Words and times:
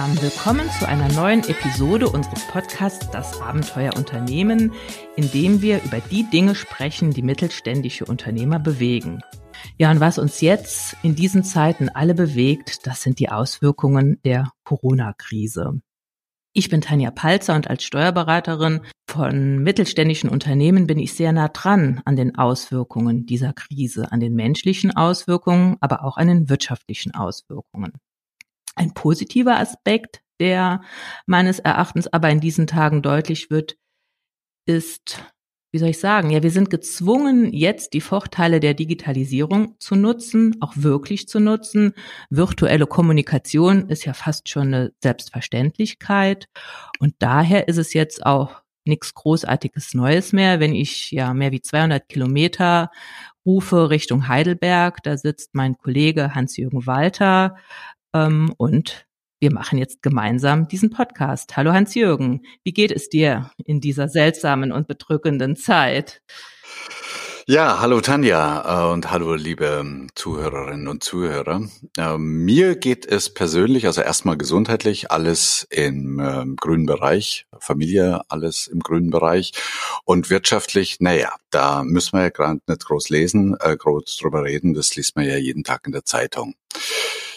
zusammen, 0.00 0.22
willkommen 0.22 0.70
zu 0.78 0.88
einer 0.88 1.12
neuen 1.12 1.40
Episode 1.46 2.08
unseres 2.08 2.46
Podcasts 2.46 3.10
Das 3.10 3.38
Abenteuer 3.42 3.94
Unternehmen, 3.96 4.72
in 5.16 5.30
dem 5.30 5.60
wir 5.60 5.82
über 5.82 6.00
die 6.00 6.24
Dinge 6.30 6.54
sprechen, 6.54 7.10
die 7.10 7.20
mittelständische 7.20 8.06
Unternehmer 8.06 8.58
bewegen. 8.58 9.20
Ja, 9.76 9.90
und 9.90 10.00
was 10.00 10.18
uns 10.18 10.40
jetzt 10.40 10.96
in 11.02 11.16
diesen 11.16 11.44
Zeiten 11.44 11.90
alle 11.90 12.14
bewegt, 12.14 12.86
das 12.86 13.02
sind 13.02 13.18
die 13.18 13.28
Auswirkungen 13.28 14.18
der 14.24 14.50
Corona-Krise. 14.64 15.82
Ich 16.54 16.70
bin 16.70 16.80
Tanja 16.80 17.10
Palzer 17.10 17.54
und 17.54 17.68
als 17.68 17.82
Steuerberaterin 17.82 18.80
von 19.06 19.58
mittelständischen 19.58 20.30
Unternehmen 20.30 20.86
bin 20.86 20.98
ich 20.98 21.12
sehr 21.12 21.32
nah 21.32 21.48
dran 21.48 22.00
an 22.06 22.16
den 22.16 22.36
Auswirkungen 22.36 23.26
dieser 23.26 23.52
Krise, 23.52 24.10
an 24.10 24.20
den 24.20 24.34
menschlichen 24.34 24.96
Auswirkungen, 24.96 25.76
aber 25.80 26.04
auch 26.04 26.16
an 26.16 26.28
den 26.28 26.48
wirtschaftlichen 26.48 27.14
Auswirkungen. 27.14 27.92
Ein 28.74 28.94
positiver 28.94 29.58
Aspekt, 29.58 30.22
der 30.38 30.82
meines 31.26 31.58
Erachtens 31.58 32.06
aber 32.08 32.30
in 32.30 32.40
diesen 32.40 32.66
Tagen 32.66 33.02
deutlich 33.02 33.50
wird, 33.50 33.76
ist 34.66 35.22
wie 35.72 35.78
soll 35.78 35.90
ich 35.90 36.00
sagen, 36.00 36.30
ja, 36.30 36.42
wir 36.42 36.50
sind 36.50 36.68
gezwungen, 36.68 37.52
jetzt 37.52 37.92
die 37.92 38.00
Vorteile 38.00 38.58
der 38.58 38.74
Digitalisierung 38.74 39.76
zu 39.78 39.94
nutzen, 39.94 40.56
auch 40.60 40.72
wirklich 40.74 41.28
zu 41.28 41.38
nutzen. 41.38 41.94
Virtuelle 42.28 42.86
Kommunikation 42.86 43.88
ist 43.88 44.04
ja 44.04 44.12
fast 44.12 44.48
schon 44.48 44.74
eine 44.74 44.92
Selbstverständlichkeit. 45.00 46.48
Und 46.98 47.14
daher 47.20 47.68
ist 47.68 47.76
es 47.76 47.92
jetzt 47.94 48.26
auch 48.26 48.62
nichts 48.84 49.14
Großartiges 49.14 49.94
Neues 49.94 50.32
mehr, 50.32 50.58
wenn 50.58 50.74
ich 50.74 51.12
ja 51.12 51.34
mehr 51.34 51.52
wie 51.52 51.62
200 51.62 52.08
Kilometer 52.08 52.90
rufe 53.46 53.90
Richtung 53.90 54.26
Heidelberg. 54.26 55.02
Da 55.04 55.16
sitzt 55.16 55.54
mein 55.54 55.78
Kollege 55.78 56.34
Hans-Jürgen 56.34 56.86
Walter 56.86 57.56
ähm, 58.14 58.52
und 58.56 59.06
wir 59.40 59.52
machen 59.52 59.78
jetzt 59.78 60.02
gemeinsam 60.02 60.68
diesen 60.68 60.90
Podcast. 60.90 61.56
Hallo 61.56 61.72
Hans-Jürgen, 61.72 62.42
wie 62.62 62.72
geht 62.72 62.92
es 62.92 63.08
dir 63.08 63.50
in 63.64 63.80
dieser 63.80 64.08
seltsamen 64.08 64.70
und 64.70 64.86
bedrückenden 64.86 65.56
Zeit? 65.56 66.20
Ja, 67.46 67.80
hallo 67.80 68.00
Tanja 68.00 68.90
äh, 68.90 68.92
und 68.92 69.10
hallo 69.10 69.34
liebe 69.34 70.06
Zuhörerinnen 70.14 70.86
und 70.86 71.02
Zuhörer. 71.02 71.62
Ähm, 71.98 72.44
mir 72.44 72.76
geht 72.76 73.06
es 73.06 73.34
persönlich, 73.34 73.86
also 73.86 74.02
erstmal 74.02 74.36
gesundheitlich, 74.36 75.10
alles 75.10 75.66
im 75.70 76.20
äh, 76.20 76.44
grünen 76.54 76.86
Bereich, 76.86 77.46
Familie, 77.58 78.20
alles 78.28 78.68
im 78.68 78.78
grünen 78.78 79.10
Bereich 79.10 79.52
und 80.04 80.30
wirtschaftlich, 80.30 80.98
naja, 81.00 81.32
da 81.50 81.82
müssen 81.82 82.18
wir 82.18 82.22
ja 82.24 82.28
gerade 82.28 82.60
nicht 82.68 82.84
groß 82.84 83.08
lesen, 83.08 83.56
äh, 83.58 83.76
groß 83.76 84.18
drüber 84.18 84.44
reden, 84.44 84.74
das 84.74 84.94
liest 84.94 85.16
man 85.16 85.24
ja 85.24 85.36
jeden 85.36 85.64
Tag 85.64 85.86
in 85.86 85.92
der 85.92 86.04
Zeitung. 86.04 86.54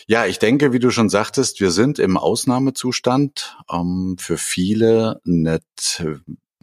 Ja, 0.08 0.26
ich 0.26 0.40
denke, 0.40 0.74
wie 0.74 0.80
du 0.80 0.92
schon 0.92 1.10
sagtest, 1.10 1.62
wir 1.62 1.72
sind 1.72 1.98
im 2.00 2.18
Ausnahmezustand. 2.18 3.58
Ähm, 3.72 4.18
für 4.20 4.38
viele 4.38 5.22
nicht 5.24 6.04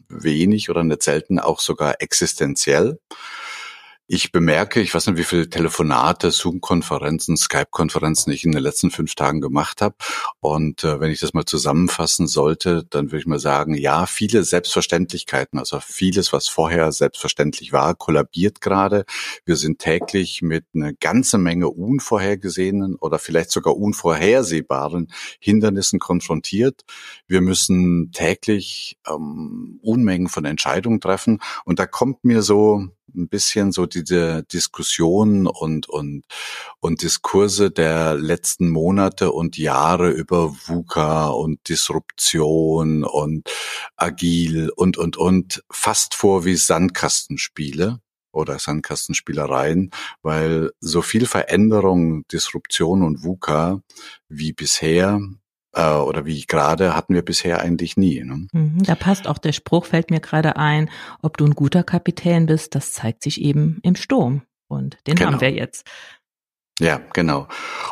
wenig 0.09 0.71
oder 0.71 0.83
nicht 0.85 1.03
selten 1.03 1.39
auch 1.39 1.61
sogar 1.61 1.97
existenziell. 2.01 2.99
Ich 4.13 4.33
bemerke, 4.33 4.81
ich 4.81 4.93
weiß 4.93 5.07
nicht, 5.07 5.19
wie 5.19 5.23
viele 5.23 5.49
Telefonate, 5.49 6.33
Zoom-Konferenzen, 6.33 7.37
Skype-Konferenzen 7.37 8.33
ich 8.33 8.45
in 8.45 8.51
den 8.51 8.61
letzten 8.61 8.91
fünf 8.91 9.15
Tagen 9.15 9.41
gemacht 9.41 9.81
habe. 9.81 9.95
Und 10.41 10.83
äh, 10.83 10.99
wenn 10.99 11.13
ich 11.13 11.21
das 11.21 11.33
mal 11.33 11.45
zusammenfassen 11.45 12.27
sollte, 12.27 12.85
dann 12.91 13.13
würde 13.13 13.19
ich 13.19 13.27
mal 13.27 13.39
sagen, 13.39 13.75
ja, 13.75 14.07
viele 14.07 14.43
Selbstverständlichkeiten, 14.43 15.61
also 15.61 15.79
vieles, 15.79 16.33
was 16.33 16.49
vorher 16.49 16.91
selbstverständlich 16.91 17.73
war, 17.73 17.95
kollabiert 17.95 18.61
gerade. 18.61 19.05
Wir 19.45 19.55
sind 19.55 19.79
täglich 19.79 20.43
mit 20.43 20.65
einer 20.75 20.93
ganzen 20.93 21.45
Menge 21.45 21.69
unvorhergesehenen 21.69 22.97
oder 22.97 23.21
vielleicht 23.21 23.53
sogar 23.53 23.77
unvorhersehbaren 23.77 25.13
Hindernissen 25.39 26.01
konfrontiert. 26.01 26.83
Wir 27.29 27.43
müssen 27.43 28.11
täglich 28.11 28.99
ähm, 29.09 29.79
Unmengen 29.85 30.27
von 30.27 30.47
Entscheidungen 30.47 31.01
treffen. 31.01 31.39
Und 31.65 31.79
da 31.79 31.87
kommt 31.87 32.25
mir 32.25 32.43
so 32.43 32.89
ein 33.15 33.29
bisschen 33.29 33.73
so 33.73 33.87
diese 33.87 34.45
Diskussionen 34.45 35.47
und, 35.47 35.89
und, 35.89 36.25
und 36.81 37.03
Diskurse 37.03 37.71
der 37.71 38.15
letzten 38.15 38.69
Monate 38.69 39.33
und 39.33 39.59
Jahre 39.59 40.11
über 40.11 40.53
VUCA 40.53 41.29
und 41.29 41.69
Disruption 41.69 43.05
und 43.05 43.51
agil 43.97 44.71
und, 44.77 44.99
und, 44.99 45.17
und 45.17 45.63
fast 45.71 46.15
vor 46.15 46.45
wie 46.45 46.57
Sandkastenspiele 46.57 48.01
oder 48.33 48.59
Sandkastenspielereien, 48.59 49.91
weil 50.23 50.71
so 50.81 51.03
viel 51.03 51.27
Veränderung, 51.27 52.27
Disruption 52.29 53.03
und 53.03 53.25
VUCA 53.25 53.83
wie 54.29 54.53
bisher 54.53 55.21
äh, 55.73 55.93
oder 55.93 56.27
wie 56.27 56.45
gerade 56.47 56.95
hatten 56.95 57.15
wir 57.15 57.23
bisher 57.23 57.61
eigentlich 57.61 57.97
nie. 57.97 58.23
Ne? 58.23 58.47
Mhm, 58.53 58.83
da 58.83 58.95
passt 58.95 59.27
auch 59.27 59.39
der 59.39 59.53
Spruch, 59.53 59.87
fällt 59.87 60.11
mir 60.11 60.21
gerade 60.21 60.57
ein, 60.57 60.91
ob 61.23 61.37
du 61.37 61.47
ein 61.47 61.55
guter 61.55 61.83
Kapitän 61.83 62.47
bist, 62.47 62.75
das 62.75 62.93
zeigt 62.93 63.23
sich 63.23 63.41
eben 63.41 63.79
im 63.83 63.97
Sturm. 63.97 64.43
Und 64.69 64.99
den 65.07 65.17
genau. 65.17 65.33
haben 65.33 65.41
wir 65.41 65.51
jetzt. 65.51 65.85
Ja, 66.81 66.99
genau. 67.13 67.47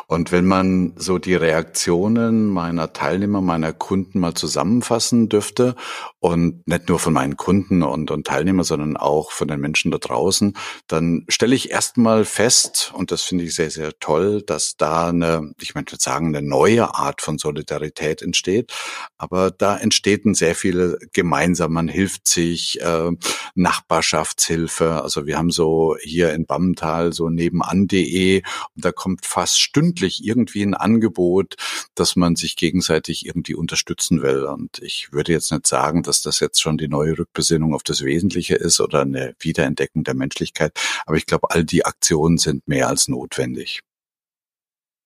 Und 0.07 0.31
wenn 0.31 0.47
man 0.47 0.93
so 0.95 1.19
die 1.19 1.35
Reaktionen 1.35 2.47
meiner 2.47 2.91
Teilnehmer, 2.91 3.39
meiner 3.39 3.71
Kunden 3.71 4.19
mal 4.19 4.33
zusammenfassen 4.33 5.29
dürfte 5.29 5.75
und 6.19 6.67
nicht 6.67 6.89
nur 6.89 6.97
von 6.97 7.13
meinen 7.13 7.37
Kunden 7.37 7.83
und, 7.83 8.09
und 8.09 8.25
Teilnehmern, 8.25 8.63
sondern 8.63 8.97
auch 8.97 9.31
von 9.31 9.47
den 9.47 9.59
Menschen 9.59 9.91
da 9.91 9.99
draußen, 9.99 10.57
dann 10.87 11.23
stelle 11.29 11.53
ich 11.55 11.69
erstmal 11.69 12.25
fest, 12.25 12.91
und 12.95 13.11
das 13.11 13.21
finde 13.21 13.43
ich 13.43 13.53
sehr, 13.53 13.69
sehr 13.69 13.91
toll, 13.99 14.41
dass 14.41 14.75
da 14.75 15.09
eine, 15.09 15.53
ich 15.61 15.75
möchte 15.75 15.97
sagen, 15.99 16.35
eine 16.35 16.45
neue 16.45 16.95
Art 16.95 17.21
von 17.21 17.37
Solidarität 17.37 18.23
entsteht. 18.23 18.73
Aber 19.19 19.51
da 19.51 19.77
entstehen 19.77 20.33
sehr 20.33 20.55
viele 20.55 20.97
gemeinsam. 21.13 21.73
Man 21.73 21.87
hilft 21.87 22.27
sich, 22.27 22.81
äh, 22.81 23.11
Nachbarschaftshilfe. 23.53 25.03
Also 25.03 25.27
wir 25.27 25.37
haben 25.37 25.51
so 25.51 25.95
hier 26.01 26.33
in 26.33 26.45
Bammental 26.47 27.13
so 27.13 27.29
nebenan.de 27.29 28.41
da 28.81 28.91
kommt 28.91 29.25
fast 29.25 29.59
stündlich 29.59 30.23
irgendwie 30.23 30.63
ein 30.63 30.73
Angebot, 30.73 31.55
dass 31.95 32.15
man 32.15 32.35
sich 32.35 32.55
gegenseitig 32.55 33.25
irgendwie 33.25 33.55
unterstützen 33.55 34.21
will. 34.21 34.43
Und 34.43 34.79
ich 34.79 35.11
würde 35.11 35.31
jetzt 35.31 35.51
nicht 35.51 35.67
sagen, 35.67 36.03
dass 36.03 36.21
das 36.21 36.39
jetzt 36.39 36.61
schon 36.61 36.77
die 36.77 36.87
neue 36.87 37.17
Rückbesinnung 37.17 37.73
auf 37.73 37.83
das 37.83 38.03
Wesentliche 38.03 38.55
ist 38.55 38.79
oder 38.79 39.01
eine 39.01 39.35
Wiederentdeckung 39.39 40.03
der 40.03 40.15
Menschlichkeit. 40.15 40.73
Aber 41.05 41.17
ich 41.17 41.25
glaube, 41.25 41.51
all 41.51 41.63
die 41.63 41.85
Aktionen 41.85 42.37
sind 42.37 42.67
mehr 42.67 42.87
als 42.87 43.07
notwendig. 43.07 43.81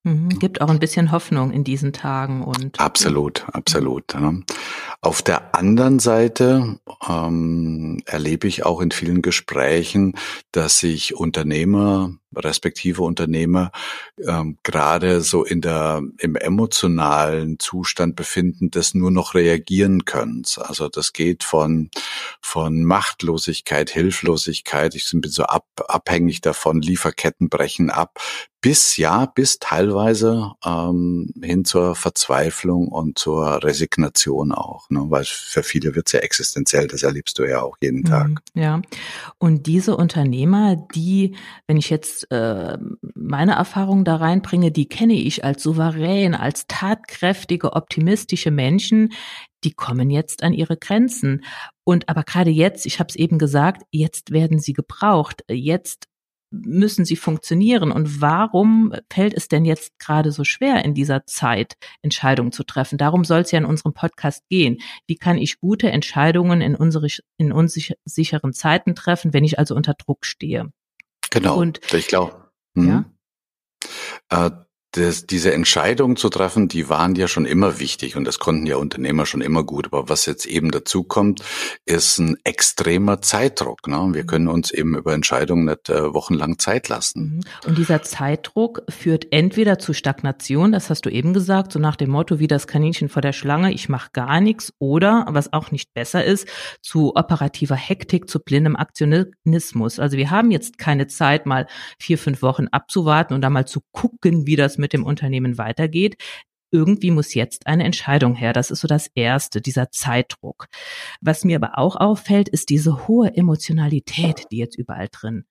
Mhm, 0.05 0.37
gibt 0.37 0.59
auch 0.59 0.69
ein 0.69 0.79
bisschen 0.79 1.13
Hoffnung 1.13 1.51
in 1.51 1.63
diesen 1.63 1.93
Tagen 1.93 2.43
und 2.43 2.77
absolut, 2.77 3.45
absolut. 3.53 4.13
Ja. 4.13 4.33
Auf 4.99 5.21
der 5.21 5.55
anderen 5.55 5.99
Seite 5.99 6.77
ähm, 7.07 8.01
erlebe 8.05 8.47
ich 8.47 8.65
auch 8.65 8.81
in 8.81 8.91
vielen 8.91 9.21
Gesprächen, 9.21 10.15
dass 10.51 10.79
sich 10.79 11.15
Unternehmer 11.15 12.13
respektive 12.35 13.03
Unternehmer 13.03 13.71
ähm, 14.17 14.57
gerade 14.63 15.21
so 15.21 15.43
in 15.43 15.61
der 15.61 16.01
im 16.19 16.35
emotionalen 16.35 17.59
Zustand 17.59 18.15
befinden, 18.15 18.71
des 18.71 18.93
nur 18.93 19.11
noch 19.11 19.33
reagieren 19.33 20.05
können. 20.05 20.43
Also 20.57 20.89
das 20.89 21.13
geht 21.13 21.43
von 21.43 21.89
von 22.41 22.83
Machtlosigkeit, 22.83 23.89
Hilflosigkeit, 23.89 24.95
ich 24.95 25.09
bin 25.11 25.31
so 25.31 25.43
ab, 25.43 25.65
abhängig 25.87 26.41
davon, 26.41 26.81
Lieferketten 26.81 27.49
brechen 27.49 27.89
ab, 27.89 28.19
bis 28.63 28.95
ja, 28.95 29.25
bis 29.25 29.59
teilweise 29.59 30.53
ähm, 30.65 31.33
hin 31.43 31.65
zur 31.65 31.95
Verzweiflung 31.95 32.87
und 32.87 33.19
zur 33.19 33.61
Resignation 33.61 34.53
auch, 34.53 34.89
ne? 34.89 35.03
weil 35.09 35.25
für 35.25 35.63
viele 35.63 35.95
wird's 35.95 36.13
ja 36.13 36.21
existenziell, 36.21 36.87
das 36.87 37.03
erlebst 37.03 37.37
du 37.37 37.43
ja 37.43 37.61
auch 37.61 37.75
jeden 37.81 37.99
mhm, 37.99 38.05
Tag. 38.05 38.29
Ja, 38.53 38.81
und 39.37 39.67
diese 39.67 39.97
Unternehmer, 39.97 40.77
die, 40.95 41.35
wenn 41.67 41.75
ich 41.75 41.89
jetzt 41.89 42.22
äh, 42.31 42.77
meine 43.15 43.53
Erfahrungen 43.53 44.05
da 44.05 44.17
reinbringe, 44.17 44.71
die 44.71 44.87
kenne 44.87 45.13
ich 45.13 45.43
als 45.43 45.63
souverän, 45.63 46.35
als 46.35 46.65
tatkräftige, 46.67 47.73
optimistische 47.73 48.51
Menschen, 48.51 49.13
die 49.63 49.73
kommen 49.73 50.09
jetzt 50.09 50.43
an 50.43 50.53
ihre 50.53 50.77
Grenzen. 50.77 51.43
Und 51.83 52.09
aber 52.09 52.23
gerade 52.23 52.51
jetzt, 52.51 52.85
ich 52.85 52.99
habe 52.99 53.09
es 53.09 53.15
eben 53.15 53.37
gesagt, 53.37 53.83
jetzt 53.91 54.31
werden 54.31 54.59
sie 54.59 54.73
gebraucht. 54.73 55.43
Jetzt 55.49 56.07
müssen 56.53 57.03
sie 57.03 57.15
funktionieren? 57.15 57.91
Und 57.91 58.21
warum 58.21 58.93
fällt 59.11 59.33
es 59.33 59.47
denn 59.47 59.65
jetzt 59.65 59.97
gerade 59.99 60.31
so 60.31 60.43
schwer 60.43 60.85
in 60.85 60.93
dieser 60.93 61.25
Zeit, 61.25 61.75
Entscheidungen 62.01 62.51
zu 62.51 62.63
treffen? 62.63 62.97
Darum 62.97 63.23
soll 63.25 63.41
es 63.41 63.51
ja 63.51 63.59
in 63.59 63.65
unserem 63.65 63.93
Podcast 63.93 64.43
gehen. 64.49 64.77
Wie 65.07 65.15
kann 65.15 65.37
ich 65.37 65.59
gute 65.59 65.91
Entscheidungen 65.91 66.61
in, 66.61 66.75
unsere, 66.75 67.07
in 67.37 67.51
unsicheren 67.51 68.53
Zeiten 68.53 68.95
treffen, 68.95 69.33
wenn 69.33 69.43
ich 69.43 69.57
also 69.57 69.75
unter 69.75 69.95
Druck 69.95 70.25
stehe? 70.25 70.71
Genau. 71.33 71.57
Und 71.57 71.79
ich 71.91 72.07
glaube. 72.07 72.51
Mhm. 72.75 73.05
Ja. 74.29 74.47
Äh, 74.47 74.51
das, 74.93 75.25
diese 75.25 75.53
Entscheidungen 75.53 76.15
zu 76.15 76.29
treffen, 76.29 76.67
die 76.67 76.87
waren 76.87 77.15
ja 77.15 77.27
schon 77.27 77.45
immer 77.45 77.79
wichtig 77.79 78.15
und 78.15 78.25
das 78.25 78.39
konnten 78.39 78.65
ja 78.67 78.77
Unternehmer 78.77 79.25
schon 79.25 79.41
immer 79.41 79.63
gut. 79.63 79.87
Aber 79.87 80.07
was 80.07 80.25
jetzt 80.25 80.45
eben 80.45 80.71
dazu 80.71 81.03
kommt, 81.03 81.41
ist 81.85 82.19
ein 82.19 82.37
extremer 82.43 83.21
Zeitdruck. 83.21 83.87
Ne? 83.87 84.09
Wir 84.13 84.25
können 84.25 84.47
uns 84.47 84.71
eben 84.71 84.95
über 84.95 85.13
Entscheidungen 85.13 85.65
nicht 85.65 85.89
äh, 85.89 86.13
wochenlang 86.13 86.59
Zeit 86.59 86.89
lassen. 86.89 87.37
Mhm. 87.37 87.69
Und 87.69 87.77
dieser 87.77 88.03
Zeitdruck 88.03 88.83
führt 88.87 89.27
entweder 89.31 89.79
zu 89.79 89.93
Stagnation, 89.93 90.71
das 90.71 90.89
hast 90.89 91.05
du 91.05 91.09
eben 91.09 91.33
gesagt, 91.33 91.73
so 91.73 91.79
nach 91.79 91.95
dem 91.95 92.11
Motto 92.11 92.39
wie 92.39 92.47
das 92.47 92.67
Kaninchen 92.67 93.09
vor 93.09 93.21
der 93.23 93.33
Schlange, 93.33 93.73
ich 93.73 93.89
mache 93.89 94.11
gar 94.13 94.41
nichts, 94.41 94.73
oder 94.77 95.25
was 95.29 95.53
auch 95.53 95.71
nicht 95.71 95.93
besser 95.93 96.23
ist, 96.23 96.47
zu 96.81 97.15
operativer 97.15 97.75
Hektik, 97.75 98.29
zu 98.29 98.39
blindem 98.39 98.75
Aktionismus. 98.75 99.99
Also 99.99 100.17
wir 100.17 100.29
haben 100.29 100.51
jetzt 100.51 100.77
keine 100.77 101.07
Zeit, 101.07 101.47
mal 101.47 101.67
vier, 101.99 102.19
fünf 102.19 102.43
Wochen 102.43 102.67
abzuwarten 102.67 103.33
und 103.33 103.41
da 103.41 103.49
mal 103.49 103.65
zu 103.65 103.81
gucken, 103.91 104.45
wie 104.45 104.55
das 104.55 104.77
mit 104.83 104.93
dem 104.93 105.05
Unternehmen 105.05 105.57
weitergeht. 105.57 106.17
Irgendwie 106.71 107.11
muss 107.11 107.33
jetzt 107.33 107.67
eine 107.67 107.83
Entscheidung 107.83 108.35
her. 108.35 108.51
Das 108.51 108.69
ist 108.69 108.81
so 108.81 108.87
das 108.87 109.07
Erste, 109.15 109.61
dieser 109.61 109.91
Zeitdruck. 109.91 110.67
Was 111.21 111.45
mir 111.45 111.55
aber 111.55 111.77
auch 111.77 111.95
auffällt, 111.95 112.49
ist 112.49 112.69
diese 112.69 113.07
hohe 113.07 113.35
Emotionalität, 113.35 114.45
die 114.51 114.57
jetzt 114.57 114.77
überall 114.77 115.07
drin 115.11 115.45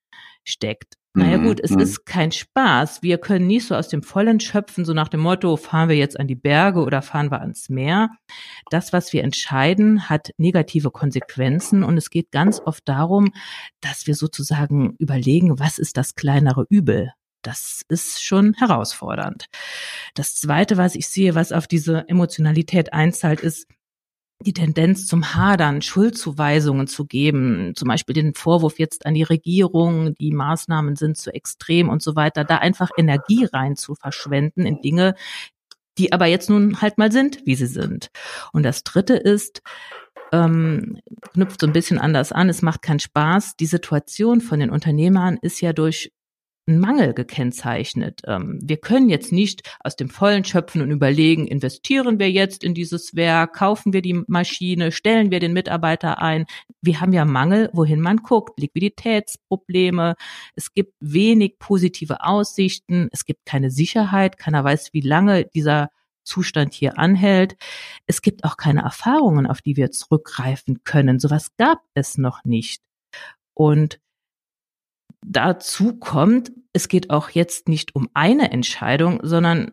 steckt. 0.45 0.97
Naja 1.15 1.37
mhm, 1.37 1.45
gut, 1.45 1.61
es 1.61 1.71
mhm. 1.73 1.81
ist 1.81 2.07
kein 2.07 2.33
Spaß. 2.33 3.03
Wir 3.03 3.19
können 3.19 3.47
nicht 3.47 3.67
so 3.67 3.75
aus 3.75 3.89
dem 3.89 4.03
Vollen 4.03 4.41
schöpfen, 4.41 4.85
so 4.85 4.95
nach 4.95 5.09
dem 5.09 5.21
Motto, 5.21 5.57
fahren 5.57 5.91
wir 5.91 5.97
jetzt 5.97 6.19
an 6.19 6.27
die 6.27 6.35
Berge 6.35 6.83
oder 6.83 7.03
fahren 7.03 7.31
wir 7.31 7.41
ans 7.41 7.69
Meer. 7.69 8.09
Das, 8.71 8.95
was 8.95 9.13
wir 9.13 9.23
entscheiden, 9.23 10.09
hat 10.09 10.31
negative 10.39 10.91
Konsequenzen 10.91 11.85
und 11.85 11.99
es 11.99 12.09
geht 12.09 12.31
ganz 12.33 12.61
oft 12.65 12.89
darum, 12.89 13.33
dass 13.81 14.07
wir 14.07 14.15
sozusagen 14.15 14.97
überlegen, 14.99 15.59
was 15.59 15.79
ist 15.79 15.99
das 15.99 16.15
kleinere 16.15 16.67
Übel? 16.71 17.13
Das 17.43 17.83
ist 17.89 18.23
schon 18.23 18.55
herausfordernd. 18.55 19.47
Das 20.15 20.37
Zweite, 20.37 20.77
was 20.77 20.95
ich 20.95 21.09
sehe, 21.09 21.35
was 21.35 21.53
auf 21.53 21.67
diese 21.67 22.09
Emotionalität 22.09 22.93
einzahlt, 22.93 23.41
ist, 23.41 23.67
die 24.43 24.53
Tendenz 24.53 25.07
zum 25.07 25.35
Hadern, 25.35 25.83
Schuldzuweisungen 25.83 26.87
zu 26.87 27.07
geben, 27.07 27.75
zum 27.77 27.89
Beispiel 27.89 28.15
den 28.15 28.35
Vorwurf 28.35 28.79
jetzt 28.79 29.07
an 29.07 29.15
die 29.15 29.23
Regierung, 29.23 30.15
die 30.17 30.33
Maßnahmen 30.33 30.97
sind 30.97 31.17
zu 31.17 31.33
extrem 31.33 31.89
und 31.89 32.03
so 32.03 32.17
weiter, 32.17 32.45
da 32.45 32.59
einfach 32.59 32.91
Energie 32.97 33.45
rein 33.45 33.77
zu 33.77 33.95
verschwenden 33.95 34.67
in 34.67 34.81
Dinge, 34.81 35.15
die 35.99 36.13
aber 36.13 36.27
jetzt 36.27 36.51
nun 36.51 36.81
halt 36.81 36.99
mal 36.99 37.13
sind, 37.13 37.45
wie 37.45 37.55
sie 37.55 37.67
sind. 37.67 38.09
Und 38.53 38.65
das 38.65 38.83
Dritte 38.83 39.15
ist, 39.15 39.63
ähm, 40.33 40.99
knüpft 41.35 41.61
so 41.61 41.67
ein 41.67 41.73
bisschen 41.73 41.99
anders 41.99 42.33
an, 42.33 42.49
es 42.49 42.63
macht 42.63 42.83
keinen 42.83 43.01
Spaß. 43.01 43.57
Die 43.57 43.67
Situation 43.67 44.41
von 44.41 44.61
den 44.61 44.71
Unternehmern 44.71 45.39
ist 45.41 45.61
ja 45.61 45.73
durch 45.73 46.11
Mangel 46.67 47.13
gekennzeichnet. 47.13 48.23
Ähm, 48.27 48.61
wir 48.63 48.77
können 48.77 49.09
jetzt 49.09 49.33
nicht 49.33 49.77
aus 49.81 49.97
dem 49.97 50.09
Vollen 50.09 50.45
schöpfen 50.45 50.81
und 50.81 50.91
überlegen, 50.91 51.47
investieren 51.47 52.19
wir 52.19 52.31
jetzt 52.31 52.63
in 52.63 52.75
dieses 52.75 53.17
Werk, 53.17 53.55
kaufen 53.55 53.93
wir 53.93 54.03
die 54.03 54.23
Maschine, 54.29 54.93
stellen 54.93 55.31
wir 55.31 55.41
den 55.41 55.53
Mitarbeiter 55.53 56.21
ein. 56.21 56.47
Wir 56.81 57.01
haben 57.01 57.13
ja 57.13 57.25
Mangel, 57.25 57.69
wohin 57.73 58.01
man 58.01 58.19
guckt, 58.19 58.59
Liquiditätsprobleme, 58.61 60.15
es 60.55 60.73
gibt 60.73 60.95
wenig 61.01 61.59
positive 61.59 62.23
Aussichten, 62.25 63.09
es 63.13 63.25
gibt 63.25 63.45
keine 63.45 63.71
Sicherheit, 63.71 64.39
keiner 64.39 64.63
weiß, 64.63 64.91
wie 64.93 65.01
lange 65.01 65.47
dieser 65.47 65.91
Zustand 66.25 66.75
hier 66.75 66.99
anhält. 66.99 67.57
Es 68.07 68.23
gibt 68.23 68.45
auch 68.45 68.57
keine 68.57 68.83
Erfahrungen, 68.83 69.47
auf 69.47 69.61
die 69.61 69.77
wir 69.77 69.91
zurückgreifen 69.91 70.85
können. 70.85 71.19
Sowas 71.19 71.49
gab 71.57 71.81
es 71.95 72.19
noch 72.19 72.45
nicht. 72.45 72.83
Und 73.55 74.01
dazu 75.25 75.99
kommt, 75.99 76.53
es 76.73 76.89
geht 76.89 77.11
auch 77.11 77.31
jetzt 77.31 77.69
nicht 77.69 77.95
um 77.95 78.09
eine 78.15 78.51
Entscheidung, 78.51 79.21
sondern 79.23 79.73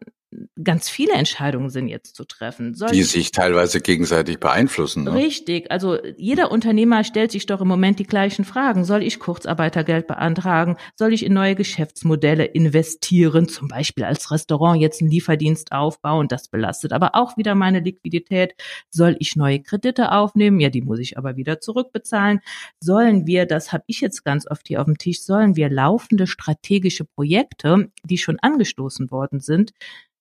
ganz 0.63 0.89
viele 0.89 1.13
Entscheidungen 1.13 1.69
sind 1.69 1.87
jetzt 1.87 2.15
zu 2.15 2.23
treffen. 2.23 2.75
Soll 2.75 2.91
die 2.91 3.03
sich 3.03 3.31
teilweise 3.31 3.81
gegenseitig 3.81 4.39
beeinflussen. 4.39 5.05
Ne? 5.05 5.13
Richtig. 5.13 5.71
Also 5.71 5.97
jeder 6.17 6.51
Unternehmer 6.51 7.03
stellt 7.03 7.31
sich 7.31 7.47
doch 7.47 7.61
im 7.61 7.67
Moment 7.67 7.97
die 7.97 8.05
gleichen 8.05 8.45
Fragen. 8.45 8.85
Soll 8.85 9.01
ich 9.01 9.19
Kurzarbeitergeld 9.19 10.05
beantragen? 10.05 10.77
Soll 10.95 11.13
ich 11.13 11.25
in 11.25 11.33
neue 11.33 11.55
Geschäftsmodelle 11.55 12.45
investieren? 12.45 13.47
Zum 13.47 13.69
Beispiel 13.69 14.03
als 14.03 14.31
Restaurant 14.31 14.79
jetzt 14.79 15.01
einen 15.01 15.09
Lieferdienst 15.09 15.71
aufbauen. 15.71 16.27
Das 16.27 16.47
belastet 16.47 16.93
aber 16.93 17.15
auch 17.15 17.35
wieder 17.37 17.55
meine 17.55 17.79
Liquidität. 17.79 18.53
Soll 18.91 19.15
ich 19.19 19.35
neue 19.35 19.61
Kredite 19.61 20.11
aufnehmen? 20.11 20.59
Ja, 20.59 20.69
die 20.69 20.81
muss 20.81 20.99
ich 20.99 21.17
aber 21.17 21.37
wieder 21.37 21.59
zurückbezahlen. 21.59 22.39
Sollen 22.79 23.25
wir, 23.25 23.47
das 23.47 23.73
habe 23.73 23.83
ich 23.87 23.99
jetzt 24.01 24.23
ganz 24.23 24.45
oft 24.49 24.67
hier 24.67 24.79
auf 24.79 24.85
dem 24.85 24.97
Tisch, 24.97 25.21
sollen 25.21 25.55
wir 25.55 25.69
laufende 25.69 26.27
strategische 26.27 27.05
Projekte, 27.05 27.91
die 28.03 28.17
schon 28.19 28.37
angestoßen 28.39 29.09
worden 29.09 29.39
sind, 29.39 29.71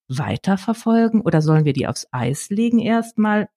weiterverfolgen 0.08 1.20
oder 1.20 1.42
sollen 1.42 1.64
wir 1.64 1.72
die 1.72 1.86
aufs 1.86 2.06
Eis 2.10 2.50
legen 2.50 2.78
erstmal? 2.78 3.48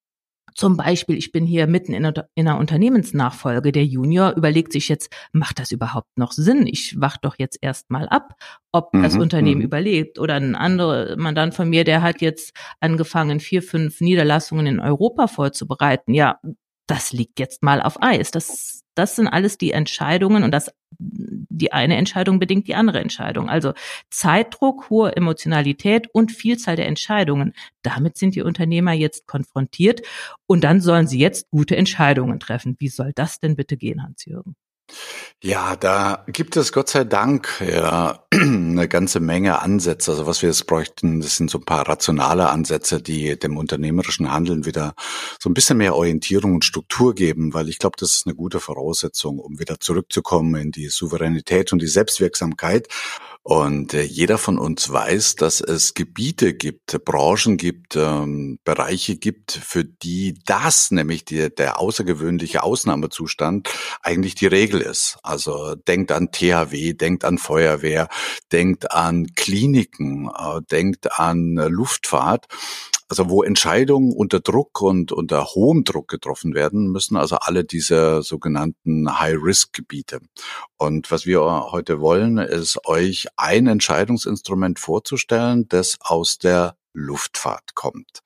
Zum 0.54 0.76
Beispiel, 0.76 1.18
ich 1.18 1.32
bin 1.32 1.46
hier 1.46 1.66
mitten 1.66 1.94
in 1.94 2.06
einer, 2.06 2.60
Unternehmensnachfolge. 2.60 3.72
Der 3.72 3.86
Junior 3.86 4.34
überlegt 4.36 4.74
sich 4.74 4.90
jetzt, 4.90 5.10
macht 5.32 5.60
das 5.60 5.72
überhaupt 5.72 6.18
noch 6.18 6.34
Sinn? 6.34 6.68
Ich 6.68 7.00
wach 7.00 7.18
doch 7.18 7.36
jetzt 7.38 7.58
erstmal 7.62 8.10
ab, 8.10 8.36
ob 8.72 8.94
mhm, 8.94 9.04
das 9.04 9.16
Unternehmen 9.16 9.60
mhm. 9.60 9.66
überlebt. 9.66 10.20
Oder 10.20 10.36
ein 10.36 10.56
anderer 10.56 11.16
Mandant 11.16 11.54
von 11.54 11.70
mir, 11.70 11.86
der 11.86 12.02
hat 12.02 12.22
jetzt 12.22 12.54
angefangen, 12.82 13.40
vier, 13.40 13.64
fünf 13.64 14.02
Niederlassungen 14.02 14.66
in 14.66 14.80
Europa 14.80 15.28
vorzubereiten. 15.28 16.14
Ja, 16.14 16.40
das 16.86 17.14
liegt 17.14 17.40
jetzt 17.40 17.64
mal 17.64 17.82
auf 17.82 18.02
Eis. 18.02 18.32
Das, 18.32 18.84
das 18.94 19.16
sind 19.16 19.28
alles 19.28 19.58
die 19.58 19.72
Entscheidungen 19.72 20.44
und 20.44 20.52
das, 20.52 20.72
die 21.52 21.74
eine 21.74 21.98
Entscheidung 21.98 22.40
bedingt 22.40 22.68
die 22.68 22.76
andere 22.76 23.00
Entscheidung. 23.00 23.50
Also 23.50 23.74
Zeitdruck, 24.10 24.90
hohe 24.90 25.16
Emotionalität 25.16 26.08
und 26.14 26.32
Vielzahl 26.32 26.76
der 26.76 26.88
Entscheidungen. 26.88 27.54
Damit 27.82 28.18
sind 28.18 28.36
die 28.36 28.42
Unternehmer 28.42 28.94
jetzt 28.94 29.28
konfrontiert 29.28 30.02
und 30.48 30.64
dann 30.64 30.82
sollen 30.82 31.08
sie 31.08 31.20
jetzt 31.20 31.50
gute 31.52 31.76
Entscheidungen 31.76 32.40
treffen. 32.40 32.76
Wie 32.80 32.90
soll 32.90 33.12
das 33.14 33.40
denn 33.40 33.56
bitte 33.56 33.78
gehen, 33.78 34.04
Hans-Jürgen? 34.04 34.56
Ja, 35.44 35.76
da 35.76 36.24
gibt 36.28 36.56
es 36.56 36.72
Gott 36.72 36.90
sei 36.90 37.04
Dank 37.04 37.64
ja 37.68 38.24
eine 38.32 38.88
ganze 38.88 39.20
Menge 39.20 39.60
Ansätze. 39.60 40.12
Also 40.12 40.28
was 40.28 40.44
wir 40.44 40.50
jetzt 40.50 40.68
bräuchten, 40.68 41.20
das 41.20 41.36
sind 41.36 41.50
so 41.50 41.58
ein 41.58 41.66
paar 41.66 41.88
rationale 41.88 42.50
Ansätze, 42.50 43.02
die 43.02 43.40
dem 43.40 43.58
unternehmerischen 43.58 44.32
Handeln 44.32 44.66
wieder 44.66 44.94
so 45.40 45.50
ein 45.50 45.56
bisschen 45.56 45.80
mehr 45.80 45.96
Orientierung 45.96 46.54
und 46.54 46.66
Struktur 46.66 47.16
geben, 47.16 47.56
weil 47.56 47.70
ich 47.70 47.80
glaube, 47.80 47.96
das 48.00 48.14
ist 48.14 48.28
eine 48.28 48.36
gute 48.36 48.60
Voraussetzung, 48.60 49.40
um 49.40 49.58
wieder 49.58 49.80
zurückzukommen 49.80 50.62
in 50.62 50.72
die 50.72 50.90
Souveränität 50.90 51.74
und 51.74 51.82
die 51.82 51.88
Selbstwirksamkeit. 51.88 52.88
Und 53.44 53.96
äh, 53.96 54.04
jeder 54.04 54.38
von 54.38 54.60
uns 54.60 54.92
weiß, 54.92 55.36
dass 55.36 55.62
es 55.62 55.96
Gebiete 55.96 56.54
gibt, 56.54 57.04
Branchen 57.04 57.58
gibt, 57.58 57.96
ähm, 57.96 58.60
Bereiche 58.64 59.18
gibt, 59.18 59.52
für 59.52 59.84
die 59.84 60.36
das, 60.46 60.92
nämlich 60.92 61.26
die, 61.26 61.54
der 61.54 61.80
außergewöhnliche 61.80 62.62
Ausnahmezustand, 62.62 63.70
eigentlich 64.04 64.36
die 64.36 64.46
Regel 64.48 64.82
ist. 64.82 65.18
Also 65.24 65.74
denkt 65.74 66.12
an 66.12 66.32
THW, 66.32 66.94
denkt 66.94 67.26
an 67.26 67.40
Feuerwehr, 67.40 68.10
denkt 68.52 68.92
an 68.92 69.26
Kliniken, 69.36 70.30
äh, 70.30 70.62
denkt 70.70 71.20
an 71.20 71.58
äh, 71.58 71.68
Luftfahrt. 71.68 72.48
Also 73.12 73.30
wo 73.30 73.44
Entscheidungen 73.44 74.14
unter 74.14 74.40
Druck 74.40 74.82
und 74.82 75.12
unter 75.12 75.44
hohem 75.48 75.84
Druck 75.84 76.08
getroffen 76.08 76.54
werden, 76.54 76.88
müssen 76.88 77.18
also 77.18 77.36
alle 77.36 77.66
diese 77.66 78.24
sogenannten 78.24 79.20
High-Risk-Gebiete. 79.20 80.22
Und 80.78 81.12
was 81.12 81.26
wir 81.26 81.42
heute 81.42 82.00
wollen, 82.00 82.38
ist 82.38 82.88
euch 82.88 83.28
ein 83.36 83.68
Entscheidungsinstrument 83.68 84.80
vorzustellen, 84.80 85.68
das 85.68 85.98
aus 86.00 86.38
der 86.38 86.78
Luftfahrt 86.94 87.76
kommt. 87.76 88.22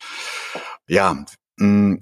Ja, 0.88 1.26
mm, 1.58 1.96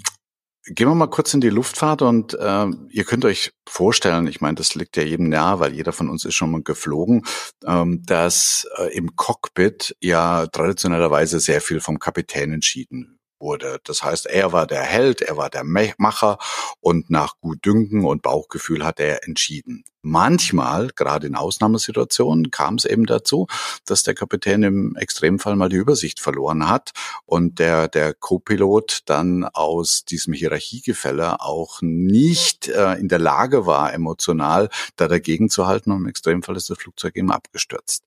Gehen 0.65 0.87
wir 0.87 0.95
mal 0.95 1.07
kurz 1.07 1.33
in 1.33 1.41
die 1.41 1.49
Luftfahrt 1.49 2.01
und 2.01 2.35
äh, 2.35 2.65
ihr 2.89 3.03
könnt 3.03 3.25
euch 3.25 3.51
vorstellen, 3.67 4.27
ich 4.27 4.39
meine, 4.39 4.55
das 4.55 4.75
liegt 4.75 4.95
ja 4.95 5.03
jedem 5.03 5.27
nahe, 5.27 5.59
weil 5.59 5.73
jeder 5.73 5.91
von 5.91 6.09
uns 6.09 6.23
ist 6.23 6.35
schon 6.35 6.51
mal 6.51 6.63
geflogen, 6.63 7.25
ähm, 7.65 8.01
dass 8.05 8.65
äh, 8.77 8.95
im 8.95 9.17
Cockpit 9.17 9.93
ja 9.99 10.47
traditionellerweise 10.47 11.41
sehr 11.41 11.59
viel 11.59 11.81
vom 11.81 11.99
Kapitän 11.99 12.53
entschieden 12.53 13.12
wurde. 13.43 13.79
Das 13.83 14.01
heißt, 14.01 14.25
er 14.25 14.51
war 14.51 14.65
der 14.65 14.81
Held, 14.81 15.21
er 15.21 15.37
war 15.37 15.51
der 15.51 15.63
Macher 15.63 16.39
und 16.79 17.11
nach 17.11 17.35
Gutdünken 17.41 18.05
und 18.05 18.23
Bauchgefühl 18.23 18.83
hat 18.83 18.99
er 18.99 19.27
entschieden. 19.27 19.83
Manchmal, 20.05 20.89
gerade 20.95 21.27
in 21.27 21.35
Ausnahmesituationen, 21.35 22.51
kam 22.51 22.75
es 22.75 22.83
eben 22.83 23.05
dazu, 23.05 23.47
dass 23.85 24.03
der 24.03 24.13
Kapitän 24.13 24.63
im 24.63 24.95
Extremfall 24.97 25.55
mal 25.55 25.69
die 25.69 25.77
Übersicht 25.77 26.19
verloren 26.19 26.67
hat 26.67 26.91
und 27.25 27.59
der, 27.59 27.87
der 27.87 28.13
Co-Pilot 28.13 29.03
dann 29.05 29.45
aus 29.45 30.03
diesem 30.03 30.33
Hierarchiegefälle 30.33 31.39
auch 31.39 31.81
nicht 31.81 32.67
äh, 32.67 32.95
in 32.95 33.07
der 33.07 33.19
Lage 33.19 33.65
war, 33.65 33.93
emotional 33.93 34.69
da 34.97 35.07
dagegen 35.07 35.49
zu 35.49 35.67
halten 35.67 35.91
und 35.91 35.99
im 35.99 36.07
Extremfall 36.07 36.57
ist 36.57 36.69
das 36.69 36.79
Flugzeug 36.79 37.15
eben 37.15 37.31
abgestürzt. 37.31 38.03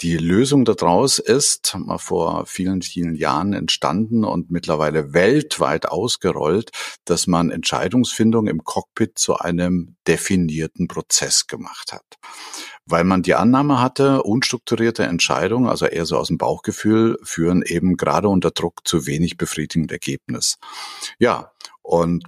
Die 0.00 0.16
Lösung 0.16 0.64
daraus 0.64 1.18
ist 1.18 1.76
vor 1.98 2.46
vielen, 2.46 2.82
vielen 2.82 3.14
Jahren 3.14 3.52
entstanden 3.52 4.24
und 4.24 4.50
mittlerweile 4.50 5.12
weltweit 5.12 5.86
ausgerollt, 5.86 6.70
dass 7.04 7.26
man 7.26 7.50
Entscheidungsfindung 7.50 8.46
im 8.46 8.64
Cockpit 8.64 9.18
zu 9.18 9.36
einem 9.36 9.96
definierten 10.06 10.88
Prozess 10.88 11.46
gemacht 11.46 11.92
hat. 11.92 12.18
Weil 12.86 13.04
man 13.04 13.22
die 13.22 13.34
Annahme 13.34 13.80
hatte, 13.80 14.22
unstrukturierte 14.22 15.04
Entscheidungen, 15.04 15.68
also 15.68 15.86
eher 15.86 16.06
so 16.06 16.16
aus 16.16 16.28
dem 16.28 16.38
Bauchgefühl, 16.38 17.18
führen 17.22 17.62
eben 17.62 17.96
gerade 17.96 18.28
unter 18.28 18.50
Druck 18.50 18.80
zu 18.84 19.06
wenig 19.06 19.36
befriedigendem 19.36 19.94
Ergebnis. 19.94 20.58
Ja, 21.18 21.52
und 21.82 22.24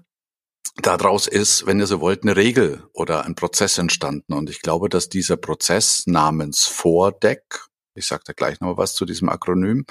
Daraus 0.77 1.27
ist, 1.29 1.67
wenn 1.67 1.79
ihr 1.79 1.87
so 1.87 2.01
wollt, 2.01 2.23
eine 2.23 2.37
Regel 2.37 2.85
oder 2.93 3.25
ein 3.25 3.35
Prozess 3.35 3.79
entstanden. 3.79 4.33
Und 4.33 4.51
ich 4.51 4.61
glaube, 4.61 4.89
dass 4.89 5.09
dieser 5.09 5.37
Prozess 5.37 6.05
namens 6.07 6.65
Vordeck, 6.65 7.61
ich 7.95 8.07
sage 8.07 8.25
da 8.27 8.33
gleich 8.33 8.61
noch 8.61 8.77
was 8.77 8.95
zu 8.95 9.05
diesem 9.05 9.29
Akronym, 9.29 9.87